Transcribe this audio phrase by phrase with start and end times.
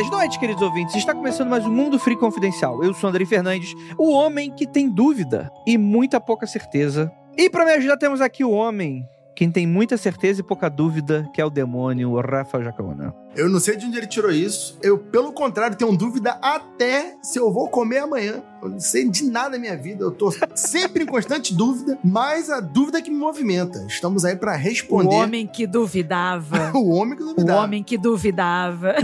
[0.00, 0.94] Belas noites, queridos ouvintes.
[0.94, 2.82] Está começando mais um Mundo Free Confidencial.
[2.82, 7.12] Eu sou Andrei Fernandes, o homem que tem dúvida e muita pouca certeza.
[7.36, 9.04] E para me ajudar temos aqui o homem
[9.40, 13.14] quem tem muita certeza e pouca dúvida, que é o demônio, o Rafa Jacaúna.
[13.34, 14.78] Eu não sei de onde ele tirou isso.
[14.82, 18.42] Eu, pelo contrário, tenho dúvida até se eu vou comer amanhã.
[18.62, 20.04] Eu não sei de nada na minha vida.
[20.04, 23.82] Eu tô sempre em constante dúvida, mas a dúvida é que me movimenta.
[23.88, 25.08] Estamos aí para responder.
[25.16, 26.72] O homem que duvidava.
[26.76, 27.62] o homem que O duvidava.
[27.62, 28.94] homem que duvidava.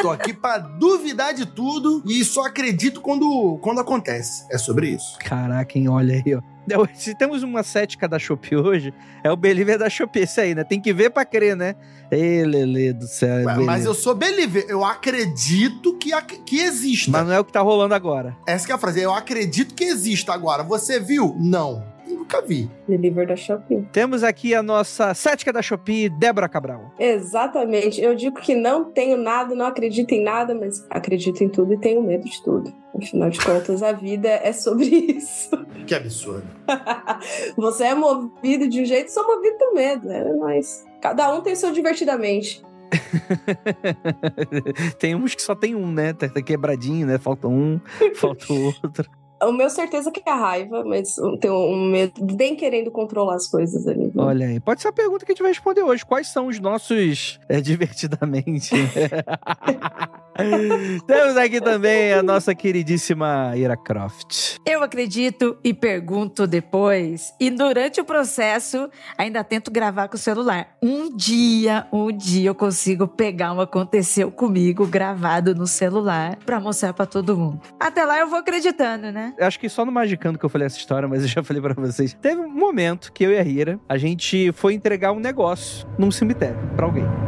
[0.00, 4.46] Tô aqui para duvidar de tudo e só acredito quando, quando acontece.
[4.52, 5.18] É sobre isso.
[5.18, 5.88] Caraca, hein?
[5.88, 6.57] Olha aí, ó.
[6.94, 10.22] Se temos uma cética da Shopee hoje, é o Believer da Shopee.
[10.22, 10.64] Isso aí, né?
[10.64, 11.74] Tem que ver pra crer, né?
[12.10, 13.36] Ei, Lele do céu.
[13.36, 13.62] Ué, beleza.
[13.64, 14.64] mas eu sou believer.
[14.68, 16.10] Eu acredito que,
[16.46, 17.10] que exista.
[17.10, 18.36] Mas não é o que tá rolando agora.
[18.46, 19.00] Essa que é a frase.
[19.00, 20.32] Eu acredito que exista.
[20.32, 21.36] Agora, você viu?
[21.38, 21.87] Não.
[22.28, 22.70] Nunca vi.
[22.86, 23.88] Deliver da Shopee.
[23.90, 26.92] Temos aqui a nossa cética da Shopee, Débora Cabral.
[26.98, 28.02] Exatamente.
[28.02, 31.78] Eu digo que não tenho nada, não acredito em nada, mas acredito em tudo e
[31.78, 32.70] tenho medo de tudo.
[32.94, 34.84] Afinal de contas, a vida é sobre
[35.16, 35.48] isso.
[35.86, 36.46] Que absurdo.
[37.56, 40.12] Você é movido de um jeito, sou movido do medo.
[40.12, 40.84] É nóis.
[41.00, 42.62] Cada um tem seu divertidamente.
[44.98, 46.12] tem uns que só tem um, né?
[46.12, 47.16] Tá tá quebradinho, né?
[47.16, 47.80] Falta um,
[48.14, 49.08] falta o outro.
[49.42, 53.46] O meu certeza que é a raiva, mas tenho um medo bem querendo controlar as
[53.46, 54.12] coisas ali.
[54.16, 54.60] Olha aí.
[54.60, 56.04] Pode ser a pergunta que a gente vai responder hoje.
[56.04, 58.74] Quais são os nossos é, divertidamente?
[61.06, 64.56] Temos aqui também a nossa queridíssima Ira Croft.
[64.64, 67.32] Eu acredito e pergunto depois.
[67.40, 70.76] E durante o processo, ainda tento gravar com o celular.
[70.82, 76.92] Um dia, um dia eu consigo pegar um aconteceu comigo gravado no celular pra mostrar
[76.92, 77.60] pra todo mundo.
[77.80, 79.34] Até lá eu vou acreditando, né?
[79.36, 81.60] Eu Acho que só no Magicando que eu falei essa história, mas eu já falei
[81.60, 82.16] pra vocês.
[82.20, 86.10] Teve um momento que eu e a Ira, a gente foi entregar um negócio num
[86.10, 87.27] cemitério pra alguém.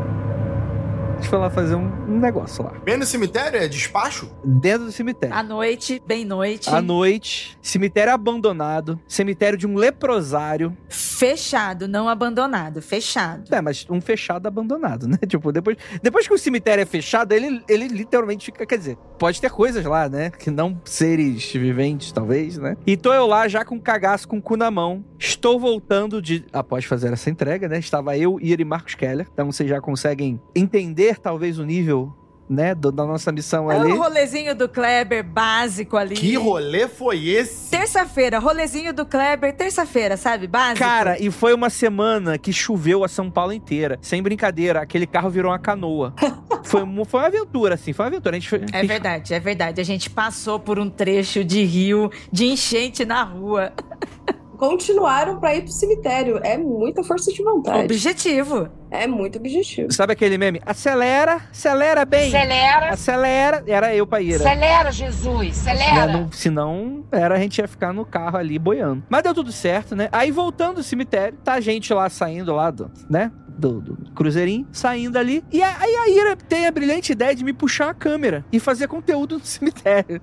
[1.20, 2.72] A gente foi lá fazer um, um negócio lá.
[2.82, 4.30] Bem no cemitério é despacho?
[4.42, 5.36] Dentro do cemitério.
[5.36, 6.70] À noite, bem noite.
[6.70, 10.74] À noite, cemitério abandonado, cemitério de um leprosário.
[10.88, 12.80] Fechado, não abandonado.
[12.80, 13.54] Fechado.
[13.54, 15.18] É, mas um fechado abandonado, né?
[15.28, 18.64] Tipo, depois, depois que o cemitério é fechado, ele, ele literalmente fica.
[18.64, 20.30] Quer dizer, pode ter coisas lá, né?
[20.30, 22.78] Que não seres viventes, talvez, né?
[22.86, 25.04] E tô eu lá já com cagaço com o cu na mão.
[25.18, 26.46] Estou voltando de.
[26.50, 27.78] Após fazer essa entrega, né?
[27.78, 29.28] Estava eu, Ira e Marcos Keller.
[29.30, 32.12] Então vocês já conseguem entender, talvez, o nível,
[32.48, 32.74] né?
[32.74, 33.92] do- da nossa missão É ali.
[33.92, 36.14] o rolezinho do Kleber básico ali.
[36.16, 37.70] Que rolê foi esse?
[37.70, 40.46] Terça-feira, rolezinho do Kleber, terça-feira, sabe?
[40.48, 40.78] Básico.
[40.80, 43.98] Cara, e foi uma semana que choveu a São Paulo inteira.
[44.02, 46.12] Sem brincadeira, aquele carro virou uma canoa.
[46.64, 48.36] foi, uma- foi uma aventura, assim, foi uma aventura.
[48.36, 49.80] A gente foi, É verdade, é verdade.
[49.80, 53.72] A gente passou por um trecho de rio, de enchente na rua.
[54.60, 56.38] Continuaram pra ir pro cemitério.
[56.44, 57.82] É muita força de vontade.
[57.84, 58.68] Objetivo.
[58.90, 59.90] É muito objetivo.
[59.90, 60.60] Sabe aquele meme?
[60.66, 62.28] Acelera, acelera bem.
[62.28, 63.64] Acelera, Acelera.
[63.66, 64.44] Era eu pra Ira.
[64.46, 66.12] acelera, Jesus, acelera.
[66.12, 69.02] não- senão, era a gente ia ficar no carro ali boiando.
[69.08, 70.10] Mas deu tudo certo, né?
[70.12, 73.32] Aí voltando do cemitério, tá a gente lá saindo lá do, né?
[73.60, 75.44] Do, do cruzeirinho, saindo ali.
[75.52, 78.88] E aí a Ira tem a brilhante ideia de me puxar a câmera e fazer
[78.88, 80.20] conteúdo no cemitério.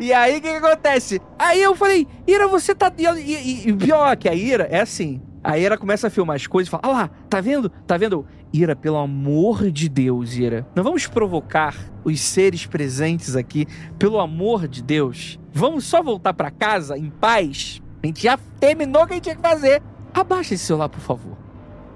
[0.00, 1.20] e aí o que, que acontece?
[1.38, 2.90] Aí eu falei, Ira, você tá.
[2.96, 5.20] E, e, e pior que a Ira é assim.
[5.42, 7.68] A Ira começa a filmar as coisas e fala: Ah lá, tá vendo?
[7.68, 8.26] Tá vendo?
[8.50, 13.66] Ira, pelo amor de Deus, Ira, não vamos provocar os seres presentes aqui,
[13.98, 15.38] pelo amor de Deus.
[15.52, 17.82] Vamos só voltar pra casa em paz.
[18.02, 19.82] A gente já terminou o que a gente tinha que fazer.
[20.14, 21.36] Abaixa esse celular, por favor.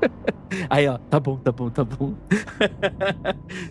[0.71, 2.15] Aí, ó, tá bom, tá bom, tá bom.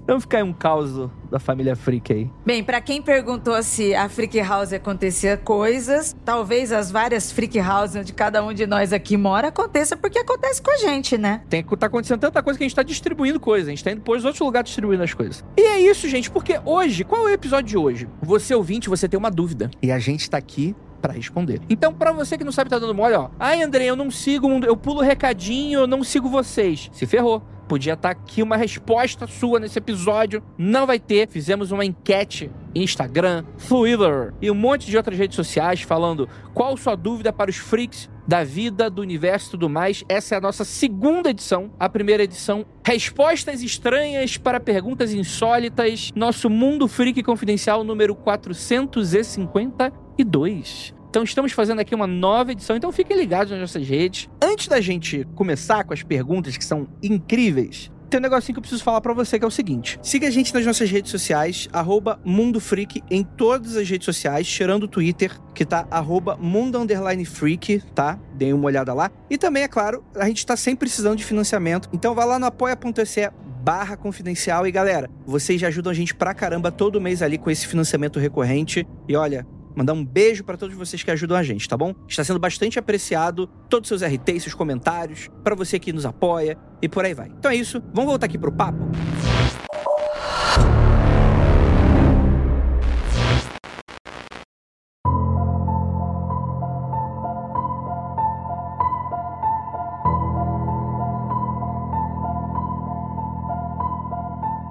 [0.05, 2.29] Vamos ficar em um caos da família Freak aí.
[2.45, 7.95] Bem, pra quem perguntou se a Freak House acontecia coisas, talvez as várias Freak House
[7.95, 11.41] onde cada um de nós aqui mora aconteça porque acontece com a gente, né?
[11.49, 13.67] Tem que tá acontecendo tanta coisa que a gente tá distribuindo coisa.
[13.67, 15.43] A gente tá indo pôr os outros lugares distribuindo as coisas.
[15.57, 18.07] E é isso, gente, porque hoje, qual é o episódio de hoje?
[18.21, 19.69] Você ouvinte, você tem uma dúvida.
[19.81, 20.75] E a gente tá aqui
[21.07, 21.61] pra responder.
[21.69, 23.29] Então, pra você que não sabe, tá dando mole, ó.
[23.39, 26.89] Ai, André, eu não sigo, eu pulo recadinho, eu não sigo vocês.
[26.91, 27.41] Se ferrou.
[27.67, 30.41] Podia estar aqui uma resposta sua nesse episódio.
[30.57, 31.27] Não vai ter.
[31.27, 36.95] Fizemos uma enquete Instagram, Twitter e um monte de outras redes sociais falando qual sua
[36.95, 40.05] dúvida para os freaks da vida, do universo e tudo mais.
[40.07, 41.69] Essa é a nossa segunda edição.
[41.77, 50.96] A primeira edição, Respostas Estranhas para Perguntas Insólitas, nosso Mundo Freak Confidencial número 452.
[51.09, 54.29] Então estamos fazendo aqui uma nova edição, então fiquem ligados nas nossas redes.
[54.41, 58.61] Antes da gente começar com as perguntas que são incríveis, tem um negocinho que eu
[58.61, 61.67] preciso falar para você que é o seguinte: siga a gente nas nossas redes sociais,
[61.73, 66.79] arroba Mundo Freak em todas as redes sociais, tirando o Twitter, que tá arroba Mundo
[67.25, 68.17] Freak, tá?
[68.33, 69.11] Deem uma olhada lá.
[69.29, 71.89] E também, é claro, a gente tá sempre precisando de financiamento.
[71.91, 73.29] Então vá lá no apoia.se
[73.61, 77.51] barra confidencial e galera, vocês já ajudam a gente pra caramba todo mês ali com
[77.51, 78.87] esse financiamento recorrente.
[79.09, 79.45] E olha,
[79.77, 81.93] mandar um beijo para todos vocês que ajudam a gente, tá bom?
[82.07, 86.57] Está sendo bastante apreciado todos os seus RTs, seus comentários, para você que nos apoia
[86.81, 87.27] e por aí vai.
[87.27, 88.79] Então é isso, vamos voltar aqui pro papo?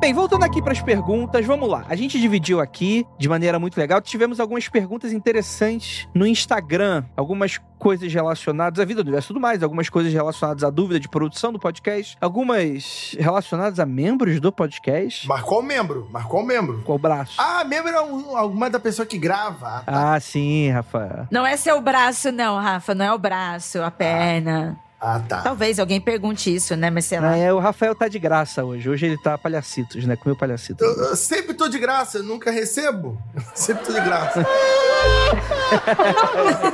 [0.06, 1.84] Bem, voltando aqui para as perguntas, vamos lá.
[1.88, 4.00] A gente dividiu aqui de maneira muito legal.
[4.00, 9.40] Tivemos algumas perguntas interessantes no Instagram, algumas coisas relacionadas à vida do universo e tudo
[9.40, 14.52] mais, algumas coisas relacionadas à dúvida de produção do podcast, algumas relacionadas a membros do
[14.52, 15.26] podcast.
[15.26, 16.08] Mas qual membro?
[16.12, 16.82] Mas qual membro?
[16.84, 17.34] Qual braço?
[17.38, 19.78] Ah, membro é um, alguma da pessoa que grava.
[19.78, 20.14] Ah, tá.
[20.14, 21.26] Ah, sim, Rafa.
[21.32, 22.94] Não é seu braço, não, Rafa.
[22.94, 24.78] Não é o braço, a perna.
[25.08, 25.40] Ah, tá.
[25.40, 26.90] Talvez alguém pergunte isso, né?
[26.90, 27.36] Mas sei lá.
[27.36, 28.90] É, o Rafael tá de graça hoje.
[28.90, 30.16] Hoje ele tá palhacitos, né?
[30.16, 30.82] Comeu palhacito.
[30.82, 33.16] Eu, eu sempre tô de graça, eu nunca recebo.
[33.54, 34.44] sempre tô de graça.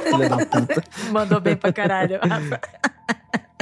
[0.02, 0.82] Filha da puta.
[1.10, 2.18] Mandou bem pra caralho.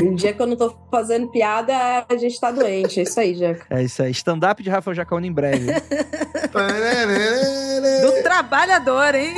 [0.03, 1.75] Um dia que eu não tô fazendo piada,
[2.09, 3.01] a gente tá doente.
[3.01, 3.67] É isso aí, Jaca.
[3.69, 4.11] É isso aí.
[4.13, 5.67] Stand-up de Rafael Jacaúna em breve.
[8.01, 9.35] Do trabalhador, hein?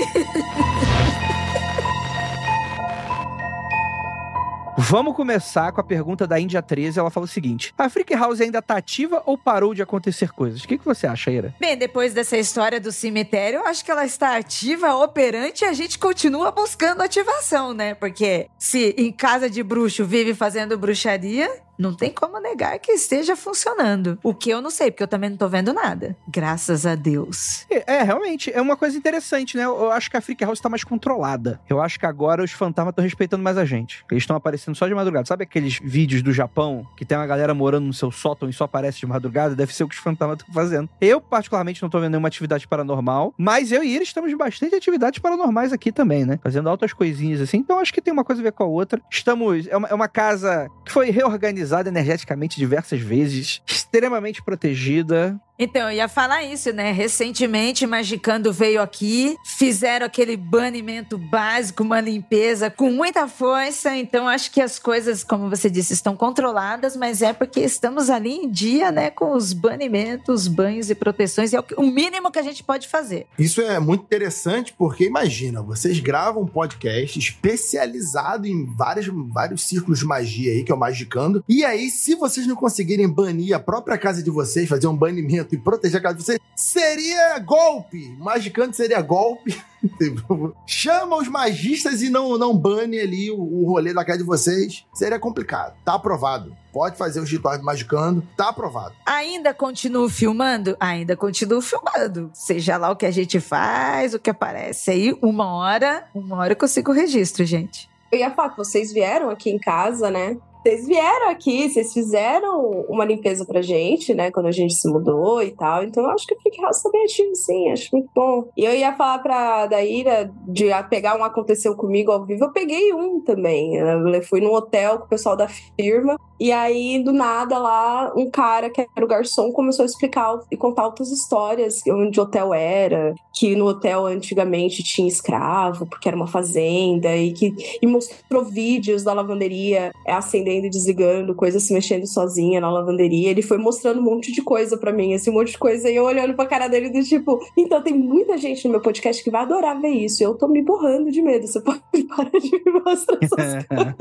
[4.79, 6.99] Vamos começar com a pergunta da Índia 13.
[6.99, 10.63] Ela fala o seguinte: a Freak House ainda tá ativa ou parou de acontecer coisas?
[10.63, 11.55] O que, que você acha, Ira?
[11.61, 15.73] Bem, depois dessa história do cemitério, eu acho que ela está ativa, operante, e a
[15.75, 17.95] gente continua buscando ativação, né?
[17.95, 21.51] Porque se em casa de bruxo vive fazendo bruxaria,
[21.82, 24.19] não tem como negar que esteja funcionando.
[24.23, 26.17] O que eu não sei, porque eu também não tô vendo nada.
[26.29, 27.67] Graças a Deus.
[27.69, 29.64] É, é, realmente, é uma coisa interessante, né?
[29.64, 31.61] Eu, eu acho que a Freak House tá mais controlada.
[31.69, 34.05] Eu acho que agora os fantasmas estão respeitando mais a gente.
[34.11, 35.26] Eles estão aparecendo só de madrugada.
[35.26, 38.64] Sabe aqueles vídeos do Japão que tem uma galera morando no seu sótão e só
[38.64, 39.56] aparece de madrugada?
[39.56, 40.88] Deve ser o que os fantasmas estão fazendo.
[41.00, 45.19] Eu, particularmente, não tô vendo nenhuma atividade paranormal, mas eu e eles estamos bastante atividades
[45.19, 46.38] paranormais aqui também, né?
[46.43, 47.58] Fazendo altas coisinhas assim.
[47.58, 49.00] Então acho que tem uma coisa a ver com a outra.
[49.11, 49.67] Estamos.
[49.67, 55.41] É uma, é uma casa que foi reorganizada energeticamente diversas vezes, extremamente protegida.
[55.59, 56.91] Então, eu ia falar isso, né?
[56.93, 63.95] Recentemente, Magicando veio aqui, fizeram aquele banimento básico, uma limpeza com muita força.
[63.97, 68.31] Então, acho que as coisas, como você disse, estão controladas, mas é porque estamos ali
[68.31, 69.11] em dia, né?
[69.11, 71.53] Com os banimentos, banhos e proteções.
[71.53, 73.27] E é o mínimo que a gente pode fazer.
[73.39, 79.99] Isso é muito interessante porque, imagina, vocês gravam um podcast especializado em vários, vários círculos
[80.01, 81.45] de magia aí, que é o Magicando.
[81.49, 85.42] E aí, se vocês não conseguirem banir a própria casa de vocês, fazer um banimento
[85.50, 88.15] e proteger a casa de vocês, seria golpe.
[88.19, 89.61] Magicando seria golpe.
[90.67, 94.84] Chama os magistas e não, não bane ali o, o rolê da casa de vocês.
[94.93, 95.75] Seria complicado.
[95.84, 96.56] Tá aprovado.
[96.72, 98.27] Pode fazer os rituais do Magicando.
[98.37, 98.94] Tá aprovado.
[99.05, 100.77] Ainda continuo filmando?
[100.81, 102.31] Ainda continuo filmando.
[102.32, 106.53] Seja lá o que a gente faz, o que aparece aí, uma hora, uma hora
[106.53, 107.91] eu consigo o registro, gente.
[108.11, 110.37] Eu ia falar que vocês vieram aqui em casa, né?
[110.63, 114.31] Vocês vieram aqui, vocês fizeram uma limpeza pra gente, né?
[114.31, 115.83] Quando a gente se mudou e tal.
[115.83, 117.71] Então eu acho que tá bem ativo, sim.
[117.71, 118.49] Acho muito bom.
[118.57, 122.45] E eu ia falar pra Daíra de pegar um Aconteceu Comigo ao vivo.
[122.45, 123.75] Eu peguei um também.
[123.77, 126.17] Eu fui num hotel com o pessoal da firma.
[126.39, 130.57] E aí, do nada, lá, um cara que era o garçom começou a explicar e
[130.57, 131.83] contar outras histórias.
[131.89, 133.15] Onde o hotel era.
[133.35, 137.17] Que no hotel antigamente tinha escravo, porque era uma fazenda.
[137.17, 140.13] E que e mostrou vídeos da lavanderia é,
[140.53, 143.31] acendendo e desligando, coisa se mexendo sozinha na lavanderia.
[143.31, 146.05] Ele foi mostrando um monte de coisa pra mim, esse monte de coisa, e eu
[146.05, 149.43] olhando pra cara dele do tipo, então tem muita gente no meu podcast que vai
[149.43, 150.23] adorar ver isso.
[150.23, 151.47] Eu tô me borrando de medo.
[151.47, 153.97] Você pode parar de me mostrar essas coisas.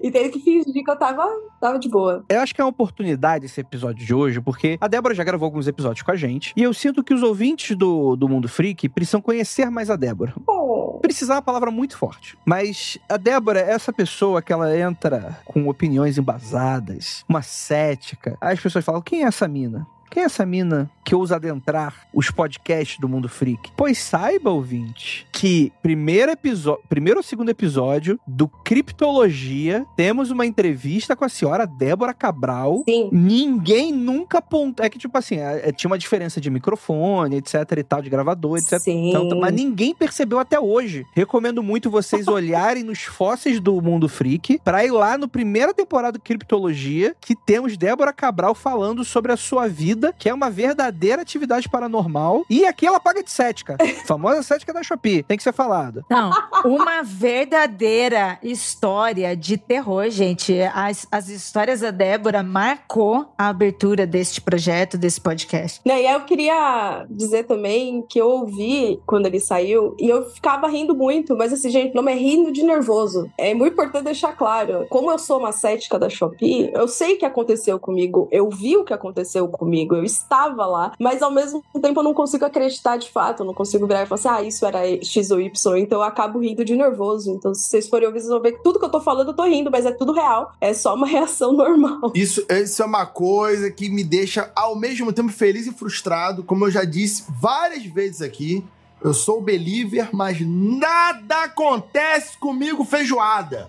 [0.02, 1.26] e teve que fingir que eu tava,
[1.60, 2.24] tava de boa.
[2.28, 5.46] Eu acho que é uma oportunidade esse episódio de hoje, porque a Débora já gravou
[5.46, 8.88] alguns episódios com a gente, e eu sinto que os ouvintes do, do Mundo Freak
[8.88, 10.34] precisam conhecer mais a Débora.
[10.48, 12.36] Oh, Precisar é uma palavra muito forte.
[12.44, 15.03] Mas a Débora é essa pessoa que ela entra
[15.44, 18.36] com opiniões embasadas, uma cética.
[18.40, 19.86] Aí as pessoas falam: quem é essa mina?
[20.10, 23.72] Quem é essa mina que ousa adentrar os podcasts do Mundo Freak?
[23.76, 31.14] Pois saiba, ouvinte, que primeiro episódio, primeiro ou segundo episódio do Criptologia, temos uma entrevista
[31.14, 32.82] com a senhora Débora Cabral.
[32.88, 33.08] Sim.
[33.12, 34.84] Ninguém nunca apontou.
[34.84, 38.08] É que, tipo assim, é- é- tinha uma diferença de microfone, etc e tal, de
[38.10, 38.78] gravador, etc.
[38.80, 39.08] Sim.
[39.10, 41.04] Então, mas ninguém percebeu até hoje.
[41.12, 46.18] Recomendo muito vocês olharem nos fósseis do Mundo Freak pra ir lá no primeira temporada
[46.18, 51.22] do Criptologia, que temos Débora Cabral falando sobre a sua vida, que é uma verdadeira
[51.22, 52.44] atividade paranormal.
[52.48, 53.76] E aqui ela paga de cética.
[54.06, 55.22] Famosa cética da Shopee.
[55.22, 56.04] Tem que ser falado.
[56.10, 56.30] Não,
[56.64, 60.60] uma verdadeira história de terror, gente.
[60.74, 65.80] As, as histórias da Débora marcou a abertura deste projeto, desse podcast.
[65.84, 70.28] Né, e aí eu queria dizer também que eu ouvi quando ele saiu e eu
[70.30, 73.30] ficava rindo muito, mas assim, gente, não é rindo de nervoso.
[73.38, 74.86] É muito importante deixar claro.
[74.88, 78.76] Como eu sou uma cética da Shopee, eu sei o que aconteceu comigo, eu vi
[78.76, 82.96] o que aconteceu comigo, eu estava lá, mas ao mesmo tempo eu não consigo acreditar
[82.96, 85.76] de fato, eu não consigo virar e falar assim, ah, isso era X ou Y,
[85.78, 87.30] então eu acabo rindo de nervoso.
[87.32, 89.34] Então, se vocês forem ouvir, vocês vão ver que tudo que eu tô falando eu
[89.34, 90.52] tô rindo, mas é tudo real.
[90.60, 92.12] É só uma reação normal.
[92.14, 96.66] Isso, isso é uma coisa que me deixa ao mesmo tempo feliz e frustrado, como
[96.66, 98.64] eu já disse várias vezes aqui.
[99.04, 103.68] Eu sou believer, mas nada acontece comigo feijoada.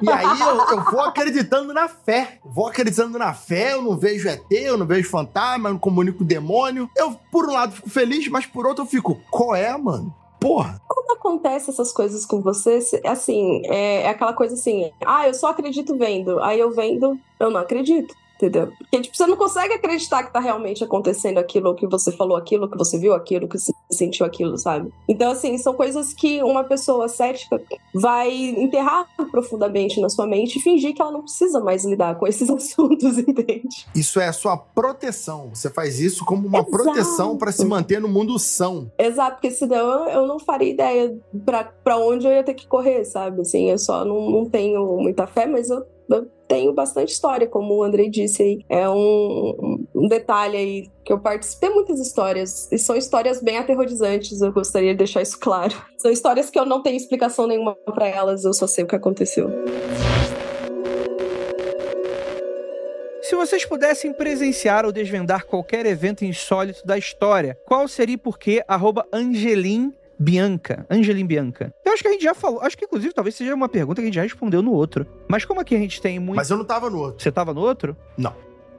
[0.00, 2.38] E aí eu, eu vou acreditando na fé.
[2.42, 6.20] Vou acreditando na fé, eu não vejo ET, eu não vejo fantasma, eu não comunico
[6.20, 6.88] com demônio.
[6.96, 10.14] Eu, por um lado, fico feliz, mas por outro eu fico, qual é, mano?
[10.40, 10.80] Porra.
[10.88, 15.48] Quando acontece essas coisas com você, assim, é, é aquela coisa assim, ah, eu só
[15.48, 16.40] acredito vendo.
[16.40, 18.14] Aí eu vendo, eu não acredito.
[18.40, 18.72] Entendeu?
[18.78, 22.70] Porque, tipo, você não consegue acreditar que tá realmente acontecendo aquilo, que você falou aquilo,
[22.70, 24.90] que você viu aquilo, que você sentiu aquilo, sabe?
[25.06, 27.60] Então, assim, são coisas que uma pessoa cética
[27.94, 32.26] vai enterrar profundamente na sua mente e fingir que ela não precisa mais lidar com
[32.26, 33.86] esses assuntos, entende?
[33.94, 35.50] Isso é a sua proteção.
[35.52, 36.70] Você faz isso como uma Exato.
[36.70, 38.90] proteção pra se manter no mundo são.
[38.98, 43.04] Exato, porque senão eu não faria ideia pra, pra onde eu ia ter que correr,
[43.04, 43.42] sabe?
[43.42, 47.76] Assim, eu só não, não tenho muita fé, mas eu, eu tenho bastante história, como
[47.76, 48.64] o Andrei disse aí.
[48.68, 54.40] É um, um detalhe aí que eu participei muitas histórias, e são histórias bem aterrorizantes,
[54.42, 55.74] eu gostaria de deixar isso claro.
[55.96, 58.96] São histórias que eu não tenho explicação nenhuma pra elas, eu só sei o que
[58.96, 59.48] aconteceu.
[63.22, 68.36] Se vocês pudessem presenciar ou desvendar qualquer evento insólito da história, qual seria e por?
[68.66, 70.86] Arroba Angelim Bianca.
[70.90, 71.74] Angelim Bianca.
[71.82, 72.60] Eu acho que a gente já falou.
[72.60, 75.06] Acho que, inclusive, talvez seja uma pergunta que a gente já respondeu no outro.
[75.26, 76.36] Mas como aqui a gente tem muito.
[76.36, 77.22] Mas eu não tava no outro.
[77.22, 77.96] Você tava no outro?
[78.18, 78.34] Não.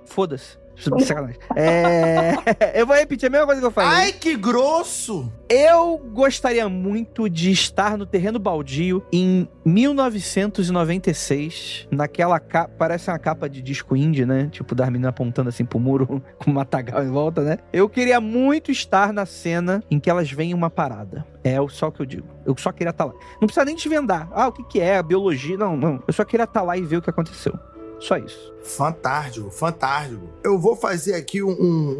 [0.05, 0.60] Foda-se.
[0.81, 1.37] Sacanagem.
[1.55, 2.33] É...
[2.79, 3.89] eu vou repetir a mesma coisa que eu falei.
[3.89, 5.31] Ai, que grosso!
[5.49, 13.49] Eu gostaria muito de estar no terreno baldio em 1996, naquela capa, parece uma capa
[13.49, 14.47] de disco indie, né?
[14.51, 17.57] Tipo, das meninas apontando assim pro muro com um matagal em volta, né?
[17.73, 21.25] Eu queria muito estar na cena em que elas veem uma parada.
[21.43, 22.27] É o- só o que eu digo.
[22.45, 23.13] Eu só queria estar lá.
[23.39, 24.29] Não precisa nem desvendar.
[24.31, 24.97] Ah, o que que é?
[24.97, 25.57] A biologia?
[25.57, 26.01] Não, não.
[26.07, 27.53] Eu só queria estar lá e ver o que aconteceu.
[28.01, 28.51] Só isso.
[28.63, 30.27] Fantástico, fantástico.
[30.43, 31.51] Eu vou fazer aqui um,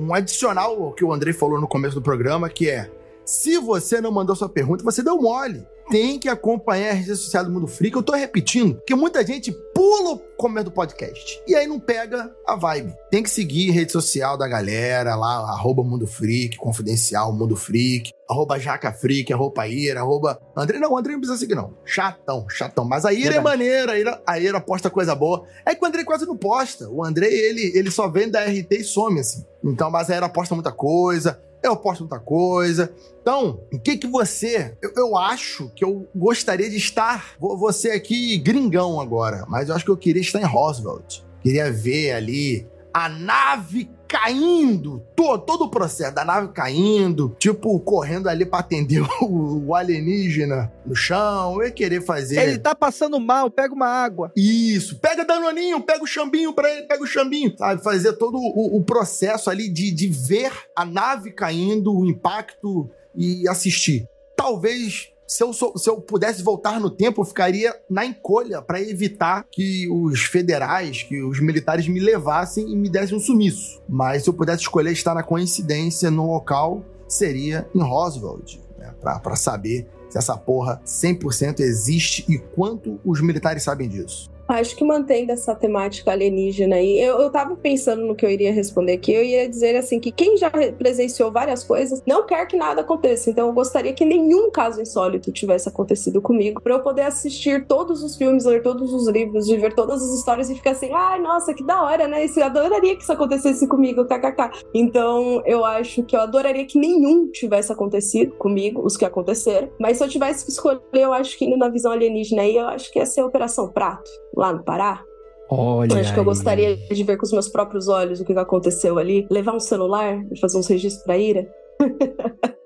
[0.07, 2.89] um- adicional ao que o Andrei falou no começo do programa, que é:
[3.31, 5.65] se você não mandou sua pergunta, você deu mole.
[5.89, 7.95] Tem que acompanhar a rede social do Mundo Freak.
[7.95, 12.29] Eu tô repetindo, porque muita gente pula o começo do podcast e aí não pega
[12.45, 12.93] a vibe.
[13.09, 18.11] Tem que seguir a rede social da galera lá, arroba Mundo Freak, confidencial Mundo Freak,
[18.29, 20.39] arroba Jaca Freak, arroba Ira, arroba...
[20.55, 21.73] André, não, André não precisa seguir não.
[21.85, 22.85] Chatão, chatão.
[22.85, 25.45] Mas a Ira é maneira, a Ira, a Ira posta coisa boa.
[25.65, 26.89] É que o André quase não posta.
[26.89, 29.45] O André, ele, ele só vem da RT e some, assim.
[29.63, 32.93] Então, mas a Ira posta muita coisa, eu posto muita coisa.
[33.21, 34.75] Então, o que que você...
[34.81, 37.35] Eu, eu acho que eu gostaria de estar...
[37.39, 41.21] Vou, vou ser aqui gringão agora, mas eu acho que eu queria estar em Roosevelt.
[41.41, 48.27] Queria ver ali a nave caindo, todo, todo o processo da nave caindo, tipo, correndo
[48.27, 52.41] ali pra atender o, o alienígena no chão, ia querer fazer...
[52.41, 54.29] Ele tá passando mal, pega uma água.
[54.35, 57.81] Isso, pega danoninho, pega o chambinho pra ele, pega o chambinho, sabe?
[57.81, 63.47] Fazer todo o, o processo ali de, de ver a nave caindo, o impacto e
[63.47, 64.05] assistir.
[64.35, 68.81] Talvez, se eu, sou- se eu pudesse voltar no tempo, eu ficaria na encolha pra
[68.81, 73.81] evitar que os federais, que os militares me levassem e me dessem um sumiço.
[73.87, 78.93] Mas se eu pudesse escolher estar na coincidência no local, seria em Roosevelt, né?
[79.01, 84.29] Pra saber se essa porra 100% existe e quanto os militares sabem disso.
[84.53, 86.99] Acho que mantém dessa temática alienígena aí.
[86.99, 89.13] Eu, eu tava pensando no que eu iria responder aqui.
[89.13, 93.29] Eu ia dizer assim que quem já presenciou várias coisas não quer que nada aconteça.
[93.29, 98.03] Então eu gostaria que nenhum caso insólito tivesse acontecido comigo para eu poder assistir todos
[98.03, 101.53] os filmes, ler todos os livros, viver todas as histórias e ficar assim, ai, nossa,
[101.53, 102.25] que da hora, né?
[102.25, 104.63] Eu adoraria que isso acontecesse comigo, kkk.
[104.73, 109.69] Então eu acho que eu adoraria que nenhum tivesse acontecido comigo, os que aconteceram.
[109.79, 112.67] Mas se eu tivesse que escolher, eu acho que indo na visão alienígena aí, eu
[112.67, 115.03] acho que ia ser a Operação Prato, lá no Pará.
[115.49, 115.99] Olha.
[115.99, 116.25] Acho que eu aí.
[116.25, 119.27] gostaria de ver com os meus próprios olhos o que aconteceu ali.
[119.29, 121.45] Levar um celular e fazer uns registros pra Ira.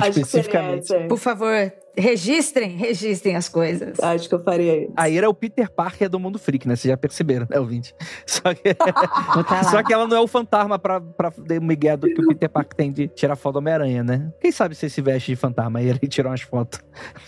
[0.00, 0.94] Acho que seria Especificamente.
[0.94, 1.08] essa.
[1.08, 3.98] Por favor, registrem, registrem as coisas.
[4.00, 4.92] Acho que eu faria isso.
[4.96, 6.76] A Ira é o Peter Parker do mundo freak, né?
[6.76, 7.94] Vocês já perceberam, né, ouvinte?
[8.26, 12.20] Só que, tá só que ela não é o fantasma pra, pra Miguel do que
[12.20, 14.32] o Peter Parker tem de tirar foto do Homem-Aranha, né?
[14.40, 16.80] Quem sabe você se veste de fantasma e tirar umas fotos.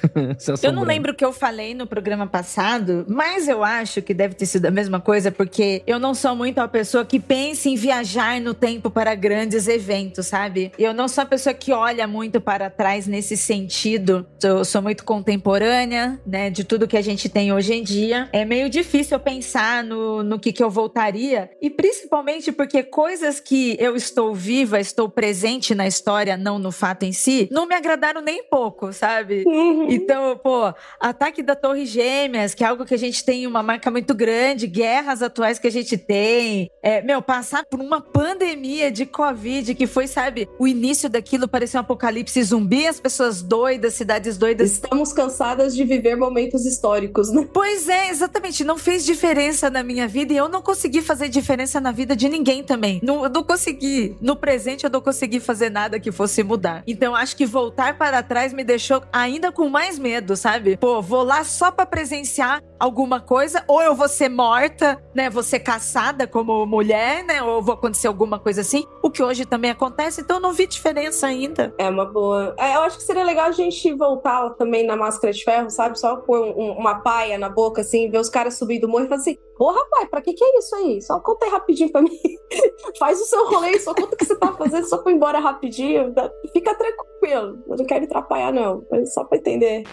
[0.62, 4.34] Eu não lembro o que eu falei no programa passado, mas eu acho que deve
[4.34, 7.76] ter sido a mesma coisa, porque eu não sou muito a pessoa que pensa em
[7.76, 10.72] viajar no tempo para grandes eventos, sabe?
[10.78, 14.26] Eu não sou a pessoa que olha muito para trás nesse sentido.
[14.54, 18.28] Eu sou muito contemporânea, né, de tudo que a gente tem hoje em dia.
[18.32, 23.40] É meio difícil eu pensar no, no que, que eu voltaria, e principalmente porque coisas
[23.40, 27.74] que eu estou viva, estou presente na história, não no fato em si, não me
[27.74, 29.42] agradaram nem pouco, sabe?
[29.44, 29.88] Uhum.
[29.90, 33.90] Então, pô, ataque da Torre Gêmeas, que é algo que a gente tem uma marca
[33.90, 36.70] muito grande, guerras atuais que a gente tem.
[36.80, 41.80] É, meu, passar por uma pandemia de Covid, que foi, sabe, o início daquilo parecia
[41.80, 44.43] um apocalipse zumbi, as pessoas doidas, cidades doidas.
[44.52, 47.48] Estamos cansadas de viver momentos históricos, né?
[47.52, 48.64] Pois é, exatamente.
[48.64, 52.28] Não fez diferença na minha vida e eu não consegui fazer diferença na vida de
[52.28, 53.00] ninguém também.
[53.02, 54.16] Não, eu não consegui.
[54.20, 56.82] No presente, eu não consegui fazer nada que fosse mudar.
[56.86, 60.76] Então, acho que voltar para trás me deixou ainda com mais medo, sabe?
[60.76, 65.30] Pô, vou lá só pra presenciar alguma coisa, ou eu vou ser morta, né?
[65.30, 67.42] Vou ser caçada como mulher, né?
[67.42, 68.86] Ou vou acontecer alguma coisa assim.
[69.02, 71.74] O que hoje também acontece, então eu não vi diferença ainda.
[71.78, 72.54] É uma boa.
[72.58, 75.98] É, eu acho que seria legal a gente voltar também na máscara de ferro, sabe?
[75.98, 79.04] Só pôr um- um- uma paia na boca, assim, ver os caras subindo do morro
[79.04, 81.00] e falar assim: Porra, pai, pra que que é isso aí?
[81.00, 82.10] Só conta aí rapidinho pra mim.
[82.98, 86.12] Faz o seu rolê, só conta o que você tá fazendo, só ir embora rapidinho.
[86.52, 87.58] Fica tranquilo.
[87.68, 88.84] Eu não quero atrapalhar, não.
[89.06, 89.84] Só pra entender.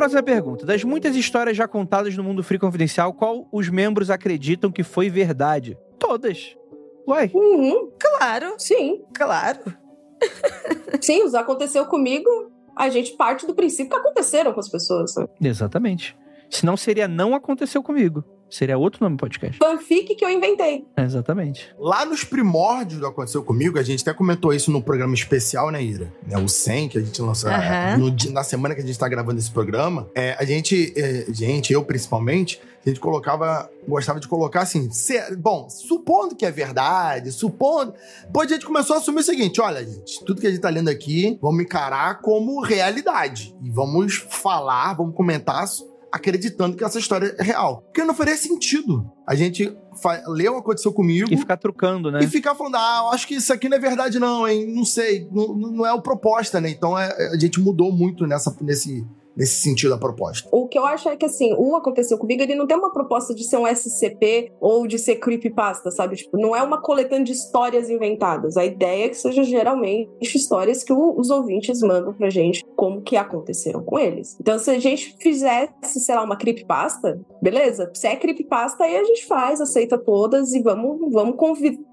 [0.00, 0.64] Próxima pergunta.
[0.64, 5.10] Das muitas histórias já contadas no mundo free confidencial, qual os membros acreditam que foi
[5.10, 5.76] verdade?
[5.98, 6.56] Todas.
[7.06, 7.30] Uai.
[7.34, 9.02] Uhum, Claro, sim.
[9.14, 9.58] claro.
[11.00, 12.28] Sim, os aconteceu comigo.
[12.76, 15.14] A gente parte do princípio que aconteceram com as pessoas.
[15.16, 15.26] né?
[15.42, 16.16] Exatamente.
[16.50, 18.24] Senão seria não aconteceu comigo.
[18.50, 19.56] Seria outro nome do podcast.
[19.58, 20.84] Fanfic que eu inventei.
[20.98, 21.72] Exatamente.
[21.78, 25.80] Lá nos primórdios do Aconteceu Comigo, a gente até comentou isso no programa especial, né,
[25.80, 26.12] Ira?
[26.26, 27.98] Né, o 100, que a gente lançou Aham.
[27.98, 30.10] no na semana que a gente tá gravando esse programa.
[30.16, 35.36] É, a gente, é, gente, eu principalmente, a gente colocava, gostava de colocar assim, se-
[35.36, 37.94] bom, supondo que é verdade, supondo...
[38.24, 40.70] Depois a gente começou a assumir o seguinte, olha, gente, tudo que a gente tá
[40.70, 43.54] lendo aqui, vamos encarar como realidade.
[43.62, 45.62] E vamos falar, vamos comentar
[46.12, 47.82] acreditando que essa história é real.
[47.82, 49.10] Porque não faria sentido.
[49.26, 49.76] A gente
[50.26, 52.20] leu o que aconteceu comigo E ficar trucando, né?
[52.22, 54.66] e ficar falando, ah, eu acho que isso aqui não é verdade não, hein?
[54.74, 56.70] Não sei, não, não é o proposta, né?
[56.70, 60.48] Então é- a gente mudou muito nessa, nesse, nesse sentido a proposta.
[60.52, 63.34] O que eu acho é que, assim, o Aconteceu Comigo, ele não tem uma proposta
[63.34, 66.16] de ser um SCP ou de ser creepypasta, sabe?
[66.16, 68.56] Tipo, não é uma coletânea de histórias inventadas.
[68.56, 73.02] A ideia é que seja geralmente histórias que o- os ouvintes mandam pra gente como
[73.02, 74.36] que aconteceram com eles.
[74.40, 77.90] Então, se a gente fizesse, sei lá, uma creepypasta, beleza?
[77.94, 81.36] Se é creepypasta, aí a gente faz, aceita todas e vamos, vamos,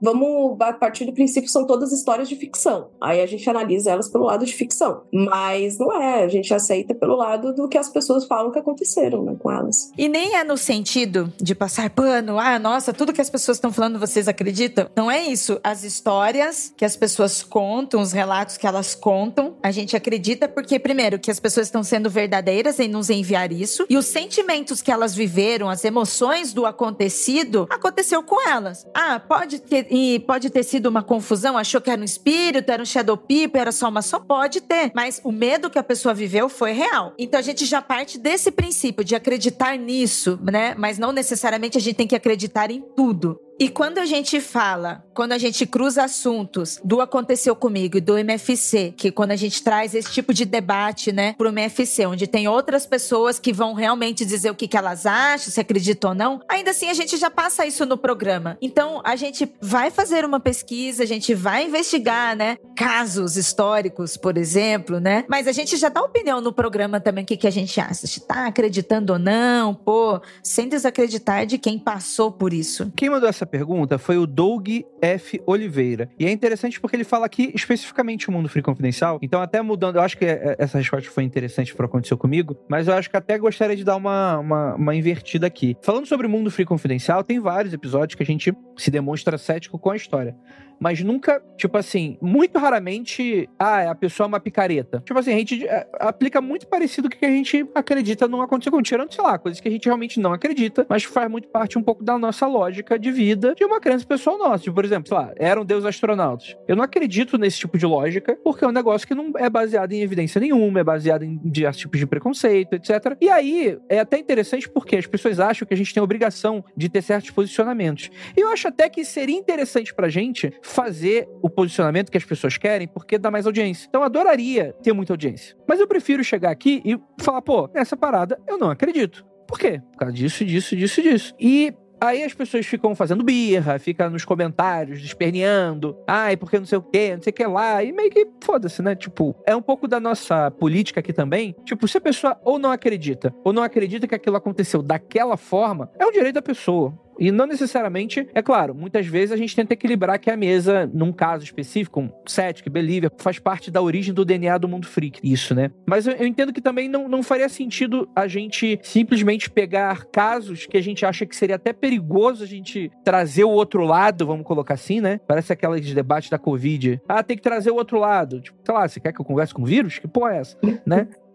[0.02, 2.89] vamos a partir do princípio são todas histórias de ficção.
[3.02, 5.04] Aí a gente analisa elas pelo lado de ficção.
[5.13, 9.24] Mas não é, a gente aceita pelo lado do que as pessoas falam que aconteceram
[9.24, 9.92] né, com elas.
[9.98, 13.72] E nem é no sentido de passar pano, ah, nossa, tudo que as pessoas estão
[13.72, 14.88] falando vocês acreditam.
[14.96, 15.60] Não é isso.
[15.63, 20.80] As histórias que as pessoas contam, os relatos que elas contam, a gente acredita porque,
[20.80, 24.92] primeiro, que as pessoas estão sendo verdadeiras em nos enviar isso, e os sentimentos que
[24.92, 28.86] elas viveram, as emoções do acontecido, aconteceu com elas.
[28.94, 32.82] Ah, pode ter, e pode ter sido uma confusão, achou que era um espírito, era
[32.82, 34.20] um shadow people, era só uma só.
[34.20, 37.13] Pode ter, mas o medo que a pessoa viveu foi real.
[37.17, 40.75] Então a gente já parte desse princípio de acreditar nisso, né?
[40.77, 43.39] Mas não necessariamente a gente tem que acreditar em tudo.
[43.60, 48.19] E quando a gente fala quando a gente cruza assuntos do Aconteceu Comigo e do
[48.19, 52.47] MFC, que quando a gente traz esse tipo de debate, né, pro MFC, onde tem
[52.47, 56.39] outras pessoas que vão realmente dizer o que, que elas acham, se acreditam ou não,
[56.47, 58.60] ainda assim a gente já passa isso no programa.
[58.62, 64.38] Então, a gente vai fazer uma pesquisa, a gente vai investigar, né, casos históricos, por
[64.38, 67.51] exemplo, né, mas a gente já dá opinião no programa também, o que, que a
[67.51, 72.93] gente acha, se tá acreditando ou não, pô, sem desacreditar de quem passou por isso.
[72.95, 74.67] Quem mandou essa pergunta foi o Doug
[75.08, 75.41] F.
[75.46, 76.10] Oliveira.
[76.20, 79.20] E é interessante porque ele fala aqui especificamente o mundo free confidencial.
[79.22, 82.88] Então, até mudando, eu acho que é, essa resposta foi interessante para acontecer comigo, mas
[82.88, 85.78] eu acho que até gostaria de dar uma, uma, uma invertida aqui.
[85.82, 89.80] Falando sobre o mundo free confidencial, tem vários episódios que a gente se demonstra cético
[89.80, 90.36] com a história
[90.80, 95.02] mas nunca, tipo assim, muito raramente, ah, a pessoa é uma picareta.
[95.06, 98.42] Tipo assim, a gente é, aplica muito parecido com o que a gente acredita não
[98.42, 101.48] acontecer com tirando, sei lá, coisas que a gente realmente não acredita, mas faz muito
[101.48, 104.63] parte um pouco da nossa lógica de vida de uma crença pessoal nossa.
[104.63, 106.56] Tipo, por exemplo, sei lá, eram deus astronautas.
[106.68, 109.92] Eu não acredito nesse tipo de lógica, porque é um negócio que não é baseado
[109.94, 113.18] em evidência nenhuma, é baseado em diversos tipos de preconceito, etc.
[113.20, 116.90] E aí, é até interessante porque as pessoas acham que a gente tem obrigação de
[116.90, 118.10] ter certos posicionamentos.
[118.36, 122.58] E eu acho até que seria interessante pra gente fazer o posicionamento que as pessoas
[122.58, 123.88] querem porque dá mais audiência.
[123.88, 125.56] Então eu adoraria ter muita audiência.
[125.67, 129.25] Mas eu prefiro chegar aqui e falar, pô, essa parada eu não acredito.
[129.47, 129.82] Por quê?
[129.93, 131.34] Por causa disso, disso, disso, disso.
[131.39, 135.97] E Aí as pessoas ficam fazendo birra, ficam nos comentários, desperneando.
[136.08, 137.84] Ai, porque não sei o quê, não sei o que lá.
[137.84, 138.95] E meio que foda-se, né?
[138.95, 141.56] Tipo, é um pouco da nossa política aqui também.
[141.65, 145.89] Tipo, se a pessoa ou não acredita, ou não acredita que aquilo aconteceu daquela forma,
[145.97, 146.93] é um direito da pessoa.
[147.19, 151.12] E não necessariamente, é claro, muitas vezes a gente tenta equilibrar que a mesa, num
[151.12, 155.19] caso específico, um Celtic, Believer, faz parte da origem do DNA do mundo freak.
[155.23, 155.71] Isso, né?
[155.86, 160.65] Mas eu, eu, entendo que também não, não faria sentido a gente simplesmente pegar casos
[160.65, 164.45] que a gente acha que seria até perigoso a gente trazer o outro lado, vamos
[164.45, 165.19] colocar assim, né?
[165.27, 167.01] Parece aqueles debates da Covid.
[167.08, 168.41] Ah, tem que trazer o outro lado.
[168.41, 169.99] Tipo, sei lá, você quer que eu converse com o vírus?
[169.99, 170.58] Que porra é essa?
[170.86, 171.08] né?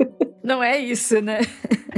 [0.43, 1.41] Não é isso, né?